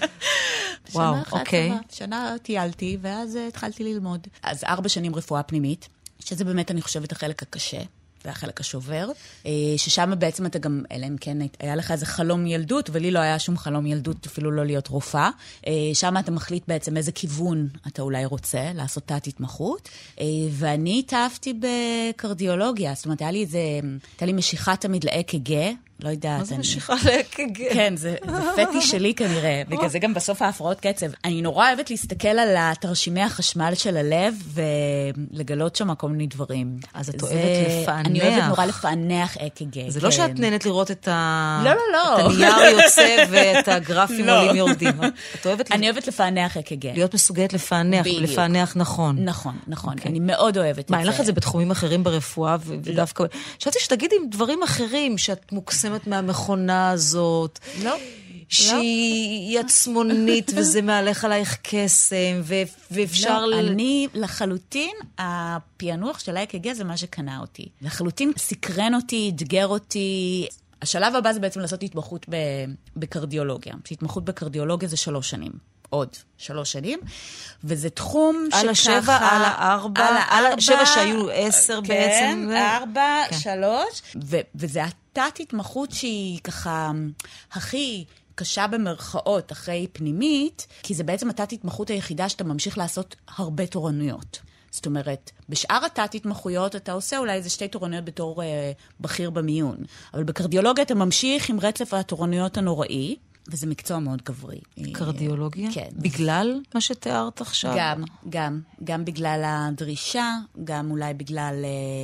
[0.93, 1.71] וואו, אוקיי.
[1.91, 4.27] שנה טיילתי, ואז התחלתי ללמוד.
[4.43, 7.81] אז ארבע שנים רפואה פנימית, שזה באמת, אני חושבת, החלק הקשה.
[8.23, 9.09] זה החלק השובר,
[9.45, 13.19] אה, ששם בעצם אתה גם, אלא אם כן היה לך איזה חלום ילדות, ולי לא
[13.19, 15.29] היה שום חלום ילדות, אפילו לא להיות רופאה.
[15.67, 19.89] אה, שם אתה מחליט בעצם איזה כיוון אתה אולי רוצה לעשות תת-התמחות.
[20.19, 23.59] אה, ואני התאהבתי בקרדיולוגיה, זאת אומרת, היה לי איזה,
[24.11, 25.53] הייתה לי משיכה תמיד לאק"ג.
[26.03, 26.39] לא יודעת.
[26.39, 27.63] מה זה אני- משיכה לאק"ג?
[27.73, 28.15] כן, זה,
[28.55, 31.05] זה פטי שלי כנראה, בגלל זה גם בסוף ההפרעות קצב.
[31.25, 36.79] אני נורא אוהבת להסתכל על התרשימי החשמל של הלב ולגלות שם כל מיני דברים.
[36.93, 38.05] אז את זה- אוהבת לפענח.
[38.07, 39.89] אני אוהבת נורא לפענח אק"ג.
[39.89, 40.11] זה לא כן.
[40.11, 41.61] שאת נהנית לראות את ה...
[41.65, 42.19] לא, לא, לא.
[42.19, 44.39] את הנייר יוצא ואת הגרפים לא.
[44.41, 44.93] עולים יורדים.
[45.41, 46.85] את אוהבת אני אוהבת לפענח אק"ג.
[46.87, 48.19] להיות מסוגלת לפענח, בדיוק.
[48.19, 49.15] ולפענח נכון.
[49.25, 49.93] נכון, נכון.
[49.93, 50.11] אוקיי.
[50.11, 50.93] אני מאוד אוהבת את זה.
[50.95, 53.23] מה, אין לך את זה בתחומים אחרים ברפואה, ו- ודווקא...
[53.61, 57.59] חשבתי שתגידי דברים אחרים, שאת מוקסמת מהמכונה הזאת.
[57.83, 57.95] לא.
[58.49, 62.55] שהיא עצמונית וזה מהלך עלייך קסם, ו-
[62.91, 63.45] ואפשר...
[63.45, 67.65] לא, ל- אני לחלוטין, הפענוח של ה-EKG זה מה שקנה אותי.
[67.81, 70.47] לחלוטין סקרן אותי, אתגר אותי.
[70.81, 72.35] השלב הבא זה בעצם לעשות התמחות ב-
[72.95, 73.73] בקרדיולוגיה.
[73.85, 75.51] שהתמחות בקרדיולוגיה זה שלוש שנים.
[75.89, 76.99] עוד שלוש שנים,
[77.63, 78.59] וזה תחום שככה...
[78.61, 83.37] על השבע, על הארבע, על הארבע, השבע שהיו עשר כן, בעצם, ו- ארבע, כן.
[83.39, 86.91] שלוש, ו- וזה התת-התמחות שהיא ככה
[87.51, 88.05] הכי
[88.35, 94.39] קשה במרכאות אחרי פנימית, כי זה בעצם התת-התמחות היחידה שאתה ממשיך לעשות הרבה תורנויות.
[94.71, 99.77] זאת אומרת, בשאר התת-התמחויות אתה עושה אולי איזה שתי תורנויות בתור אה, בכיר במיון,
[100.13, 103.15] אבל בקרדיולוגיה אתה ממשיך עם רצף התורנויות הנוראי,
[103.47, 104.59] וזה מקצוע מאוד גברי.
[104.93, 105.69] קרדיולוגיה?
[105.73, 105.89] כן.
[105.95, 107.73] בגלל מה שתיארת עכשיו?
[107.77, 110.33] גם, גם, גם בגלל הדרישה,
[110.63, 111.55] גם אולי בגלל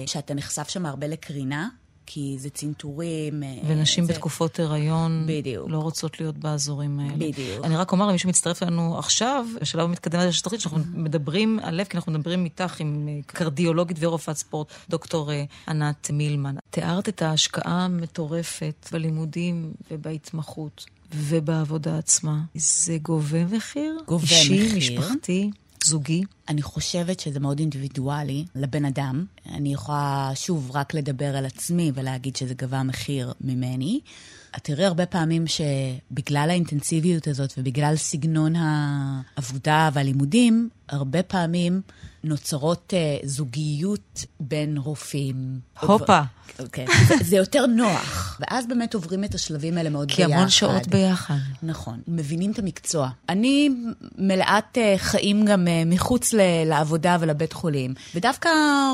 [0.06, 1.70] uh, שאתה נחשף שם הרבה לקרינה,
[2.10, 3.44] כי זה צנתורים.
[3.44, 4.14] אה, ונשים זה...
[4.14, 5.70] בתקופות הריון בדיוק.
[5.70, 7.14] לא רוצות להיות באזורים האלה.
[7.16, 7.66] בדיוק.
[7.66, 11.76] אני רק אומר למי שמצטרף אלינו עכשיו, בשלב המתקדם הזה של התוכנית, שאנחנו מדברים על
[11.76, 16.56] לב, כי אנחנו מדברים איתך עם אה, קרדיולוגית ורופאת ספורט, דוקטור אה, ענת מילמן.
[16.70, 20.86] תיארת את ההשקעה המטורפת בלימודים ובהתמחות
[21.16, 22.42] ובעבודה עצמה.
[22.56, 23.98] זה גובה מחיר?
[24.08, 24.78] גובה אישי, מחיר.
[24.78, 25.52] משפחתי,
[25.84, 26.24] זוגי?
[26.50, 29.26] אני חושבת שזה מאוד אינדיבידואלי לבן אדם.
[29.50, 34.00] אני יכולה, שוב, רק לדבר על עצמי ולהגיד שזה גבה מחיר ממני.
[34.58, 41.82] את תראי הרבה פעמים שבגלל האינטנסיביות הזאת ובגלל סגנון העבודה והלימודים, הרבה פעמים
[42.28, 45.60] נוצרות uh, זוגיות בין רופאים.
[45.80, 46.22] הופה.
[46.72, 46.86] כן.
[47.08, 48.40] זה, זה יותר נוח.
[48.40, 50.34] ואז באמת עוברים את השלבים האלה מאוד כי ביחד.
[50.34, 51.36] המון שעות ביחד.
[51.64, 53.10] נכון, מבינים את המקצוע.
[53.30, 53.70] אני
[54.18, 58.50] מלאת uh, חיים גם uh, מחוץ ל- לעבודה ולבית חולים, ודווקא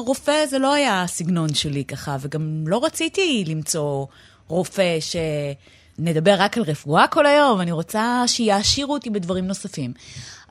[0.06, 4.06] רופא זה לא היה הסגנון שלי ככה, וגם לא רציתי למצוא
[4.48, 9.94] רופא שנדבר רק על רפואה כל היום, אני רוצה שיעשירו אותי בדברים נוספים.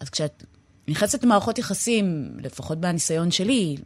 [0.01, 0.45] אז כשאת
[0.89, 3.77] נכנסת למערכות יחסים, לפחות מהניסיון שלי,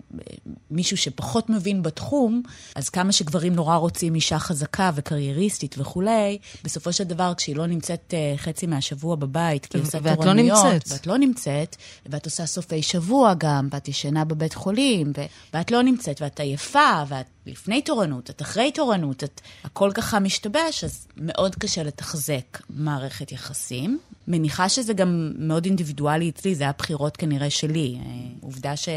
[0.70, 2.42] מישהו שפחות מבין בתחום,
[2.74, 8.14] אז כמה שגברים נורא רוצים אישה חזקה וקרייריסטית וכולי, בסופו של דבר, כשהיא לא נמצאת
[8.16, 10.92] אה, חצי מהשבוע בבית, כי היא עושה ואת לא תורנויות, נמצאת.
[10.92, 11.76] ואת לא נמצאת,
[12.06, 17.02] ואת עושה סופי שבוע גם, ואת ישנה בבית חולים, ו- ואת לא נמצאת, ואת עייפה,
[17.08, 23.32] ואת לפני תורנות, את אחרי תורנות, את הכל ככה משתבש, אז מאוד קשה לתחזק מערכת
[23.32, 23.98] יחסים.
[24.28, 27.98] מניחה שזה גם מאוד אינדיבידואלי אצלי, זה הבחירות כנראה שלי.
[28.00, 28.88] אה, עובדה ש...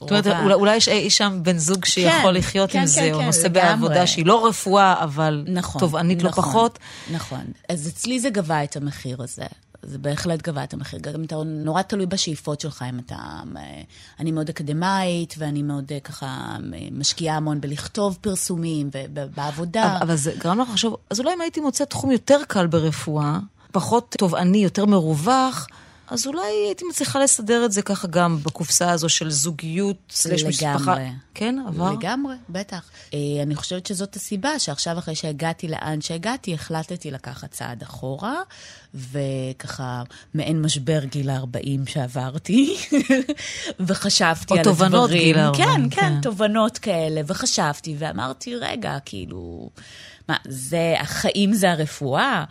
[0.00, 3.12] זאת אומרת, אולי, יש אי שם בן זוג שיכול כן, לחיות כן, עם כן, זה,
[3.12, 3.48] או כן, נושא.
[3.48, 5.80] בעבודה שהיא לא רפואה, אבל נכון.
[5.80, 6.78] תובענית לא נכון, פחות.
[7.12, 7.44] נכון.
[7.68, 9.46] אז אצלי זה גבה את המחיר הזה.
[9.82, 10.98] זה בהחלט גבה את המחיר.
[10.98, 13.14] גם אתה נורא תלוי בשאיפות שלך, אם אתה...
[13.56, 13.82] אה,
[14.20, 19.96] אני מאוד אקדמאית, ואני מאוד אה, ככה אה, משקיעה המון בלכתוב פרסומים ובעבודה.
[19.96, 23.38] אבל, אבל זה גרם לך לחשוב, אז אולי אם הייתי מוצאת תחום יותר קל ברפואה,
[23.72, 25.66] פחות תובעני, יותר מרווח,
[26.10, 30.76] אז אולי הייתי מצליחה לסדר את זה ככה גם בקופסה הזו של זוגיות, סלש משפחה.
[30.76, 31.08] לגמרי.
[31.34, 31.92] כן, עבר?
[31.92, 32.90] לגמרי, בטח.
[33.14, 38.34] אה, אני חושבת שזאת הסיבה שעכשיו, אחרי שהגעתי לאן שהגעתי, החלטתי לקחת צעד אחורה,
[38.94, 40.02] וככה,
[40.34, 42.76] מעין משבר גיל ה-40 שעברתי,
[43.86, 45.22] וחשבתי או על תובנות הדברים.
[45.22, 46.20] גיל ה-40, כן, כן, כן.
[46.20, 49.70] תובנות כאלה, וחשבתי, ואמרתי, רגע, כאילו,
[50.28, 52.44] מה, זה, החיים זה הרפואה?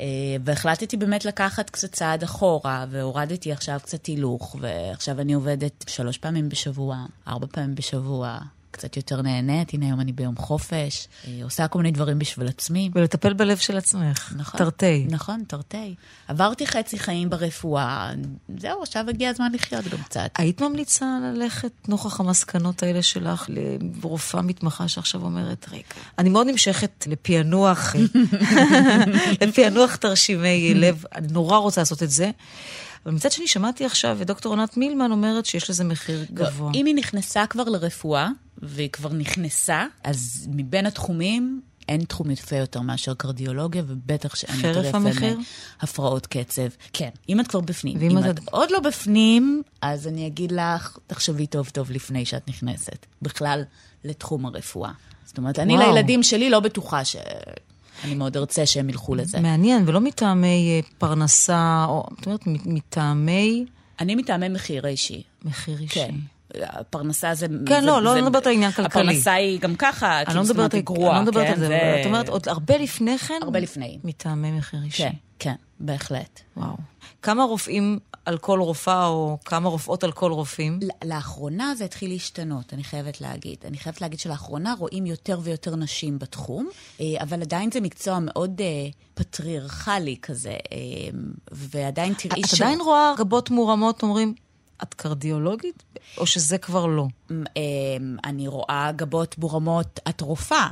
[0.00, 0.06] אה,
[0.44, 6.48] והחלטתי באמת לקחת קצת צעד אחורה, והורדתי עכשיו קצת הילוך, ועכשיו אני עובדת שלוש פעמים
[6.48, 6.96] בשבוע,
[7.28, 8.38] ארבע פעמים בשבוע.
[8.70, 12.90] קצת יותר נהנית, הנה היום אני ביום חופש, אה, עושה כל מיני דברים בשביל עצמי.
[12.94, 14.32] ולטפל בלב של עצמך.
[14.36, 14.58] נכון.
[14.58, 15.06] תרתי.
[15.10, 15.94] נכון, תרתי.
[16.28, 18.12] עברתי חצי חיים ברפואה,
[18.58, 20.30] זהו, עכשיו הגיע הזמן לחיות גם קצת.
[20.38, 23.46] היית ממליצה ללכת, נוכח המסקנות האלה שלך,
[24.02, 25.82] לרופאה מתמחה שעכשיו אומרת, רגע,
[26.18, 27.94] אני מאוד נמשכת לפענוח,
[29.42, 32.30] לפענוח תרשימי לב, אני נורא רוצה לעשות את זה.
[33.06, 36.70] אבל מצד שני, שמעתי עכשיו את דוקטור עונת מילמן אומרת שיש לזה מחיר גבוה.
[36.74, 38.28] אם היא נכנסה כבר לרפואה,
[38.58, 44.84] והיא כבר נכנסה, אז מבין התחומים, אין תחום יפה יותר מאשר קרדיולוגיה, ובטח שאין יותר
[44.84, 44.98] יפה?
[45.82, 46.62] מהפרעות קצב.
[46.92, 47.96] כן, אם את כבר בפנים.
[48.00, 52.24] ואם אם את- את עוד לא בפנים, אז אני אגיד לך, תחשבי טוב טוב לפני
[52.24, 53.06] שאת נכנסת.
[53.22, 53.62] בכלל,
[54.04, 54.90] לתחום הרפואה.
[55.24, 55.94] זאת אומרת, אני וואו.
[55.94, 57.16] לילדים שלי לא בטוחה ש...
[58.04, 59.40] אני מאוד ארצה שהם ילכו לזה.
[59.40, 60.46] מעניין, ולא מטעמי
[60.84, 63.64] אה, פרנסה, או, זאת אומרת, מטעמי
[64.00, 65.22] אני מטעמי מחיר אישי.
[65.44, 65.94] מחיר אישי.
[65.94, 66.14] כן.
[66.62, 67.46] הפרנסה זה...
[67.66, 69.02] כן, זה, לא, לא זה, מדברת על עניין כלכלי.
[69.02, 71.52] הפרנסה היא גם ככה, אני כאילו, לא זאת אומרת, היא גרועה, אני לא מדברת כן?
[71.52, 73.34] על זה, זה- אבל את אומרת, עוד הרבה לפני כן?
[73.42, 73.98] הרבה לפני.
[74.04, 75.02] מטעמי מחיר אישי.
[75.02, 76.40] כן, כן, בהחלט.
[76.56, 76.76] וואו.
[77.22, 80.80] כמה רופאים על כל רופאה, או כמה רופאות על כל רופאים?
[81.04, 83.56] לאחרונה זה התחיל להשתנות, אני חייבת להגיד.
[83.64, 86.68] אני חייבת להגיד שלאחרונה רואים יותר ויותר נשים בתחום,
[87.00, 88.66] אה, אבל עדיין זה מקצוע מאוד אה,
[89.14, 90.56] פטריארכלי כזה, אה,
[91.52, 94.34] ועדיין תראי את עדיין רואה גבות מורמות, אומרים,
[94.82, 95.82] את קרדיולוגית?
[96.18, 97.06] או שזה כבר לא?
[98.24, 100.68] אני רואה גבות מורמות, את רופאה.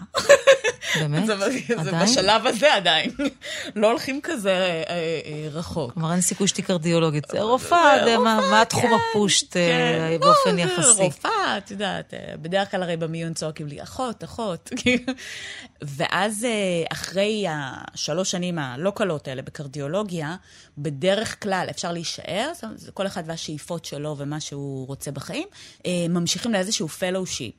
[1.00, 1.26] באמת?
[1.26, 1.34] זה,
[1.82, 1.92] זה?
[2.02, 3.10] בשלב הזה עדיין.
[3.76, 4.82] לא הולכים כזה אה,
[5.24, 5.92] אה, רחוק.
[5.92, 7.24] כלומר, אין סיכוי שתהיי קרדיולוגית.
[7.32, 11.02] זה רופאה, זה מה- מה התחום הפושט אה, כן, באופן לא, זה יחסי?
[11.02, 14.70] רופאה, את יודעת, אה, בדרך כלל הרי במיון צועקים לי, אחות, אחות.
[15.82, 16.50] ואז אה,
[16.92, 20.36] אחרי השלוש שנים הלא קלות האלה בקרדיולוגיה,
[20.78, 25.48] בדרך כלל אפשר להישאר, זה- זה כל אחד והשאיפות שלו ומה שהוא רוצה בחיים,
[25.86, 27.54] אה, ממשיכים לאיזשהו fellowship.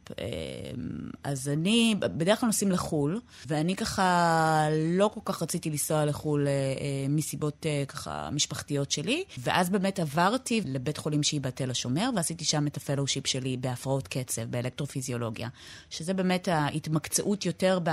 [1.24, 4.68] אז אני, בדרך כלל נוסעים לחו"ל, ואני ככה
[4.98, 10.00] לא כל כך רציתי לנסוע לחו"ל אה, אה, מסיבות אה, ככה משפחתיות שלי, ואז באמת
[10.00, 15.50] עברתי לבית חולים שיבא תל השומר, ועשיתי שם את ה fellowship שלי בהפרעות קצב, באלקטרופיזיולוגיה,
[15.90, 17.90] שזה באמת ההתמקצעות יותר ב...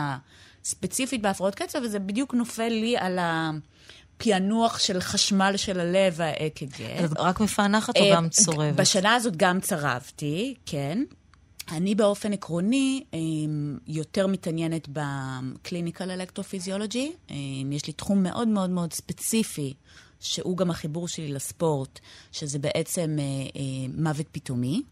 [0.67, 6.83] ספציפית בהפרעות קצב, וזה בדיוק נופל לי על הפענוח של חשמל של הלב, ה-אק"ג.
[7.05, 8.77] את רק מפענחת או אה, גם צורבת?
[8.77, 11.05] בשנה הזאת גם צרבתי, כן.
[11.71, 13.19] אני באופן עקרוני אה,
[13.87, 17.13] יותר מתעניינת בקליניקל אלקטרופיזיולוגי.
[17.31, 17.37] אה,
[17.73, 19.75] יש לי תחום מאוד מאוד מאוד ספציפי,
[20.21, 22.01] שהוא גם החיבור שלי לספורט,
[22.33, 24.83] שזה בעצם אה, אה, מוות פתאומי.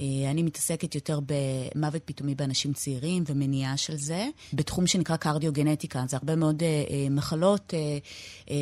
[0.00, 6.04] אה, אני מתעסקת יותר במוות פתאומי באנשים צעירים ומניעה של זה, בתחום שנקרא קרדיוגנטיקה.
[6.08, 7.74] זה הרבה מאוד אה, אה, מחלות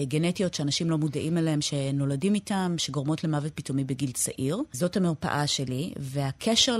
[0.04, 4.58] גנטיות שאנשים לא מודעים אליהן, שנולדים איתן, שגורמות למוות פתאומי בגיל צעיר.
[4.72, 6.78] זאת המרפאה שלי, והקשר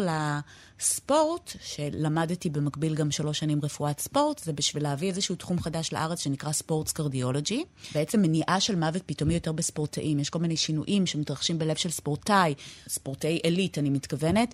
[0.78, 6.20] לספורט, שלמדתי במקביל גם שלוש שנים רפואת ספורט, זה בשביל להביא איזשהו תחום חדש לארץ
[6.20, 7.64] שנקרא ספורטס קרדיולוגי.
[7.94, 10.18] בעצם מניעה של מוות פתאומי יותר בספורטאים.
[10.18, 12.54] יש כל מיני שינויים שמתרחשים בלב של ספורטאי,
[12.88, 14.45] ספורטאי עילית, אני מתכוונת,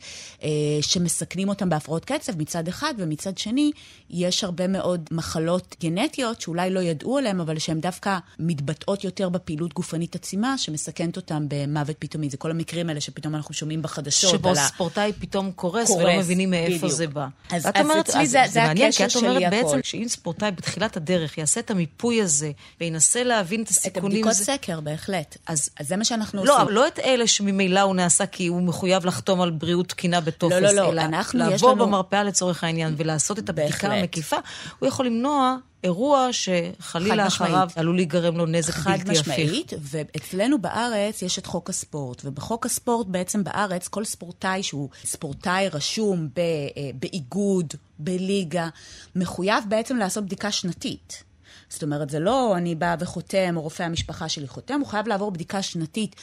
[0.43, 0.49] אה,
[0.81, 3.71] שמסכנים אותם בהפרעות קצב מצד אחד, ומצד שני,
[4.11, 9.73] יש הרבה מאוד מחלות גנטיות שאולי לא ידעו עליהן, אבל שהן דווקא מתבטאות יותר בפעילות
[9.75, 12.31] גופנית עצימה, שמסכנת אותם במוות פתאומי.
[12.31, 14.31] זה כל המקרים האלה שפתאום אנחנו שומעים בחדשות.
[14.31, 16.93] שבו על ספורטאי פתאום קורס, קורס, ולא מבינים מאיפה בדיוק.
[16.93, 17.27] זה בא.
[17.51, 19.79] אז- ואת אז אומרת- אצלי זה- זה מעניין, הקשר כי את אומרת שלי בעצם.
[19.83, 24.07] שאם ספורטאי בתחילת הדרך יעשה את המיפוי הזה, וינסה להבין את את הסיכונים...
[24.07, 25.37] הבדיקות זה- סקר, בהחלט.
[25.47, 26.75] אז- אז זה מה שאנחנו לא, עושים.
[26.75, 30.61] לא את אלה שממילא הוא נעשה כי הוא מחויב לחתום על בריאות תקינה בטופס, לא,
[30.61, 33.93] לא, לא, אלא אנחנו, לבוא לנו- במרפאה לצורך העניין ולעשות את הבדיקה בהחלט.
[33.93, 34.37] המקיפה,
[34.79, 37.45] הוא יכול למנוע אירוע שחלילה חד.
[37.47, 39.29] אחריו עלול להיגרם לו נזק חד בלתי הפיך.
[39.29, 45.69] משמעית, ואצלנו בארץ יש את חוק הספורט, ובחוק הספורט בעצם בארץ כל ספורטאי שהוא ספורטאי
[45.69, 48.69] רשום ב, אה, באיגוד, בליגה,
[49.17, 51.23] מחויב בעצם לעשות בדיקה שנתית.
[51.69, 55.31] זאת אומרת, זה לא אני באה וחותם, או רופא המשפחה שלי חותם, הוא חייב לעבור
[55.31, 56.17] בדיקה שנתית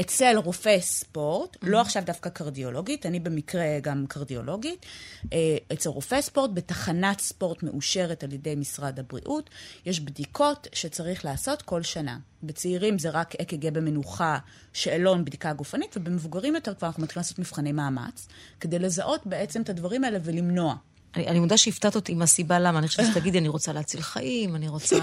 [0.00, 4.86] אצל רופא ספורט, לא עכשיו דווקא קרדיולוגית, אני במקרה גם קרדיולוגית,
[5.32, 9.50] אה, אצל רופא ספורט, בתחנת ספורט מאושרת על ידי משרד הבריאות,
[9.86, 12.18] יש בדיקות שצריך לעשות כל שנה.
[12.42, 14.38] בצעירים זה רק אק"ג במנוחה,
[14.72, 18.28] שאלון, בדיקה גופנית, ובמבוגרים יותר כבר אנחנו מתחילים לעשות מבחני מאמץ,
[18.60, 20.76] כדי לזהות בעצם את הדברים האלה ולמנוע.
[21.16, 22.78] אני, אני מודה שהפתעת אותי עם הסיבה למה.
[22.78, 24.96] אני חושבת שתגידי, אני רוצה להציל חיים, אני רוצה...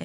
[0.00, 0.04] אה,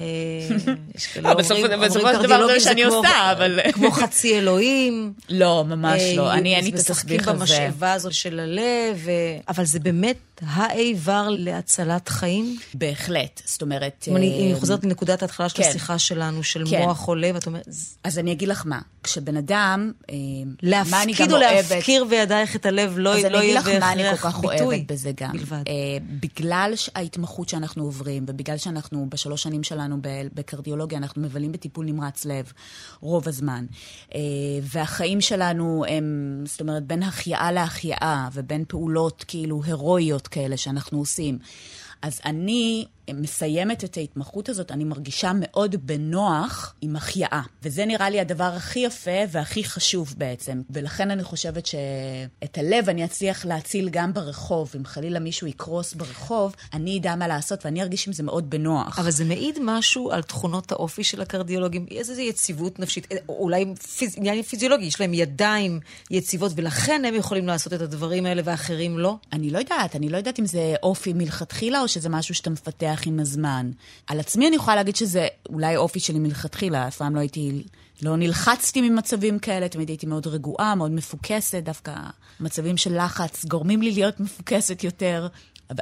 [0.94, 4.38] יש כאלה לא, אומרים- אומרים של דבר זה קרדיולוגים שאני כמו- עושה, אבל- כמו חצי
[4.38, 5.12] אלוהים.
[5.28, 6.28] לא, ממש לא.
[6.30, 7.38] אה, אני אין לי את משחקים התסביך הזה.
[7.40, 9.10] במשאבה הזאת של הלב, ו-
[9.48, 12.58] אבל זה באמת האיבר להצלת חיים.
[12.74, 13.42] בהחלט.
[13.44, 14.04] זאת אומרת...
[14.08, 15.68] אם אני אה, חוזרת לנקודת ההתחלה של כן.
[15.68, 16.82] השיחה שלנו, של כן.
[16.82, 20.14] מוח או לב, את אומרת, "ז- אז אני אגיד לך מה, כשבן אדם, אה,
[20.62, 21.38] להפקיד או.
[21.38, 24.32] להפקיר בידייך את הלב לא אז לא אני אגיד יהיה לך מה אני כל בהכרח
[24.32, 24.60] כך ביטוי.
[24.60, 25.32] אוהבת בזה גם.
[25.32, 25.62] בלבד.
[25.68, 25.72] אה,
[26.20, 29.96] בגלל ההתמחות שאנחנו עוברים, ובגלל שאנחנו בשלוש שנים שלנו
[30.34, 32.52] בקרדיולוגיה, אנחנו מבלים בטיפול נמרץ לב
[33.00, 33.66] רוב הזמן.
[34.14, 34.20] אה,
[34.62, 41.38] והחיים שלנו הם, זאת אומרת, בין החייאה להחייאה, ובין פעולות כאילו הירואיות כאלה שאנחנו עושים.
[42.02, 42.84] אז אני
[43.14, 47.40] מסיימת את ההתמחות הזאת, אני מרגישה מאוד בנוח עם החייאה.
[47.62, 50.62] וזה נראה לי הדבר הכי יפה והכי חשוב בעצם.
[50.70, 54.72] ולכן אני חושבת שאת הלב אני אצליח להציל גם ברחוב.
[54.76, 58.98] אם חלילה מישהו יקרוס ברחוב, אני אדע מה לעשות ואני ארגיש עם זה מאוד בנוח.
[58.98, 63.64] אבל זה מעיד משהו על תכונות האופי של הקרדיולוגים, איזו יציבות נפשית, או אולי
[63.96, 65.80] פיז, עניין פיזיולוגי, יש להם ידיים
[66.10, 69.16] יציבות, ולכן הם יכולים לעשות את הדברים האלה ואחרים לא.
[69.32, 72.91] אני לא יודעת, אני לא יודעת אם זה אופי מלכתחילה, או שזה משהו שאתה מפתח
[73.06, 73.70] עם הזמן?
[74.06, 77.62] על עצמי אני יכולה להגיד שזה אולי אופי שלי מלכתחילה, אף פעם לא הייתי,
[78.02, 81.94] לא נלחצתי ממצבים כאלה, תמיד הייתי מאוד רגועה, מאוד מפוקסת, דווקא
[82.40, 85.28] מצבים של לחץ גורמים לי להיות מפוקסת יותר.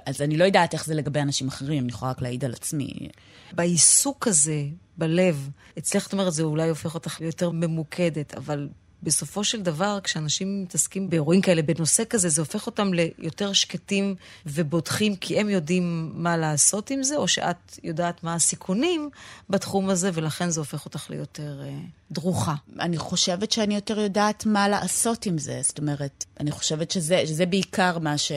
[0.06, 3.08] אז אני לא יודעת איך זה לגבי אנשים אחרים, אני יכולה רק להעיד על עצמי.
[3.52, 4.64] בעיסוק הזה,
[4.98, 8.68] בלב, אצלך את אומרת, זה אולי הופך אותך ליותר ממוקדת, אבל
[9.02, 14.14] בסופו של דבר, כשאנשים מתעסקים באירועים כאלה, בנושא כזה, זה הופך אותם ליותר שקטים
[14.46, 19.10] ובוטחים, כי הם יודעים מה לעשות עם זה, או שאת יודעת מה הסיכונים
[19.50, 21.78] בתחום הזה, ולכן זה הופך אותך ליותר אה,
[22.10, 22.54] דרוכה.
[22.80, 25.60] אני חושבת שאני יותר יודעת מה לעשות עם זה.
[25.62, 28.32] זאת אומרת, אני חושבת שזה, שזה בעיקר מה ש...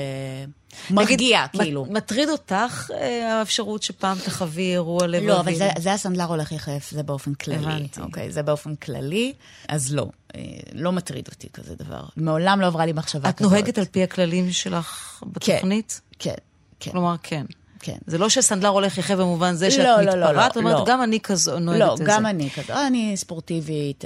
[0.90, 1.86] מרגיע, כאילו.
[1.90, 5.28] מטריד אותך אה, האפשרות שפעם תחווי אירוע לבבי?
[5.28, 7.58] לא, אבל זה, זה הסנדלר הולך יחף, זה באופן כללי.
[7.58, 8.02] הבנתי.
[8.02, 9.34] אוקיי, זה באופן כללי,
[9.68, 10.06] אז לא.
[10.36, 10.42] אה,
[10.74, 12.04] לא מטריד אותי כזה דבר.
[12.18, 13.52] מעולם לא עברה לי מחשבה את כזאת.
[13.52, 16.02] את נוהגת על פי הכללים שלך בתוכנית?
[16.20, 16.36] כן, כן.
[16.80, 16.92] כן.
[16.92, 17.46] כלומר, כן.
[17.80, 17.98] כן.
[18.08, 20.80] זה לא שסנדלר הולך יחף במובן זה שאת לא, מתפרעת, לא, לא, לא, זאת אומרת,
[20.80, 20.86] לא.
[20.88, 22.04] גם אני כזו נוהגת לא, את זה.
[22.04, 22.74] לא, גם אני כזו.
[22.88, 24.04] אני ספורטיבית,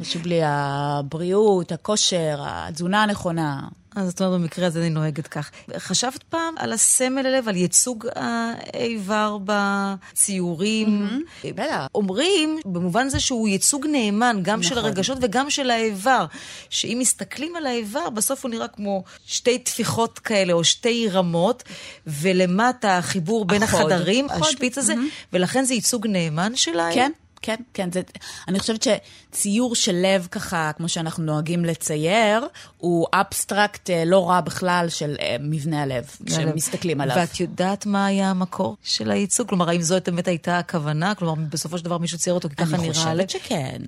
[0.00, 3.60] חשוב לי הבריאות, הכושר, התזונה הנכונה.
[3.96, 5.50] אז זאת אומרת, במקרה הזה אני נוהגת כך.
[5.76, 11.08] חשבת פעם על הסמל הלב, על ייצוג האיבר בציורים?
[11.08, 11.46] Mm-hmm.
[11.54, 11.86] בטח.
[11.94, 14.70] אומרים, במובן זה שהוא ייצוג נאמן, גם נכון.
[14.70, 16.26] של הרגשות וגם של האיבר.
[16.70, 21.62] שאם מסתכלים על האיבר, בסוף הוא נראה כמו שתי טפיחות כאלה, או שתי רמות,
[22.06, 23.62] ולמטה החיבור בין.
[23.62, 24.30] החדרים.
[24.30, 25.32] השפיץ הזה, mm-hmm.
[25.32, 26.94] ולכן זה ייצוג נאמן של האיבר?
[26.94, 27.12] כן.
[27.44, 27.92] כן, כן.
[27.92, 28.02] זה,
[28.48, 32.46] אני חושבת שציור של לב ככה, כמו שאנחנו נוהגים לצייר,
[32.78, 37.16] הוא אבסטרקט אה, לא רע בכלל של אה, מבנה הלב, כשמסתכלים עליו.
[37.16, 39.48] ואת יודעת מה היה המקור של הייצוג?
[39.48, 41.14] כלומר, האם זאת באמת הייתה הכוונה?
[41.14, 43.20] כלומר, בסופו של דבר מישהו צייר אותו כי ככה נראה הלב?
[43.20, 43.82] אני חושבת שכן.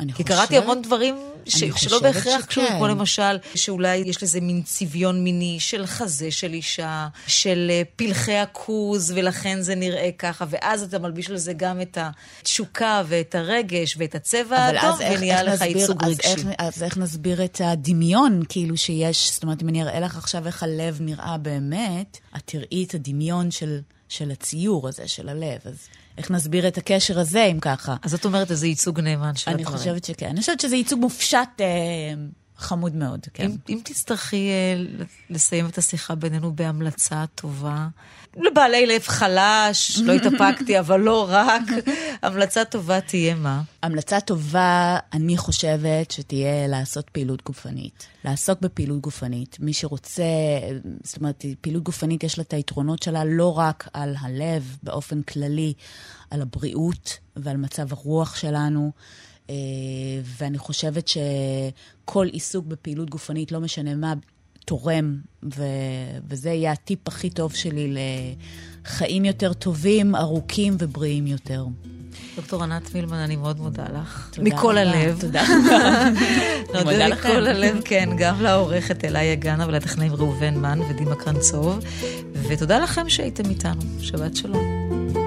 [0.00, 0.38] אני כי חושבת...
[0.38, 1.14] קראתי המון דברים
[1.46, 1.64] ש...
[1.76, 7.08] שלא בהכרח קשורים, כמו למשל, שאולי יש לזה מין צביון מיני של חזה של אישה,
[7.26, 13.02] של אה, פלחי הכוז, ולכן זה נראה ככה, ואז אתה מלביש לזה גם את התשוקה
[13.06, 16.28] ואת הרגש ואת הצבע האדום, ונהיה לך ייצוג רגשי.
[16.28, 20.16] אז איך, אז איך נסביר את הדמיון, כאילו שיש, זאת אומרת, אם אני אראה לך
[20.16, 25.60] עכשיו איך הלב נראה באמת, את תראי את הדמיון של, של הציור הזה, של הלב.
[25.64, 25.88] אז...
[26.18, 27.96] איך נסביר את הקשר הזה, אם ככה?
[28.02, 29.66] אז את אומרת איזה ייצוג נאמן של הדברים.
[29.66, 30.26] אני חושבת שכן.
[30.26, 31.66] אני חושבת שזה ייצוג מופשט אה,
[32.58, 33.44] חמוד מאוד, כן.
[33.44, 37.88] אם, אם תצטרכי אה, לסיים את השיחה בינינו בהמלצה טובה,
[38.36, 41.62] לבעלי לב חלש, לא התאפקתי, אבל לא רק,
[42.22, 43.62] המלצה טובה תהיה מה?
[43.82, 48.06] המלצה טובה, אני חושבת שתהיה לעשות פעילות גופנית.
[48.24, 49.56] לעסוק בפעילות גופנית.
[49.60, 50.24] מי שרוצה,
[51.02, 55.72] זאת אומרת, פעילות גופנית יש לה את היתרונות שלה לא רק על הלב, באופן כללי,
[56.30, 58.92] על הבריאות ועל מצב הרוח שלנו.
[59.50, 59.54] אה,
[60.38, 64.14] ואני חושבת שכל עיסוק בפעילות גופנית, לא משנה מה,
[64.64, 65.16] תורם,
[65.56, 65.62] ו...
[66.28, 67.94] וזה יהיה הטיפ הכי טוב שלי
[68.84, 71.64] לחיים יותר טובים, ארוכים ובריאים יותר.
[72.36, 74.30] דוקטור ענת מילמן, אני מאוד מודה לך.
[74.32, 74.80] תודה מכל רבה.
[74.80, 75.20] הלב.
[75.20, 76.10] תודה רבה.
[76.74, 81.78] נודה מכל הלב, כן, גם לעורכת אליה גנה ולטכנאים ראובן מן ודימה קרנצוב.
[82.32, 83.82] ותודה לכם שהייתם איתנו.
[84.00, 85.25] שבת שלום.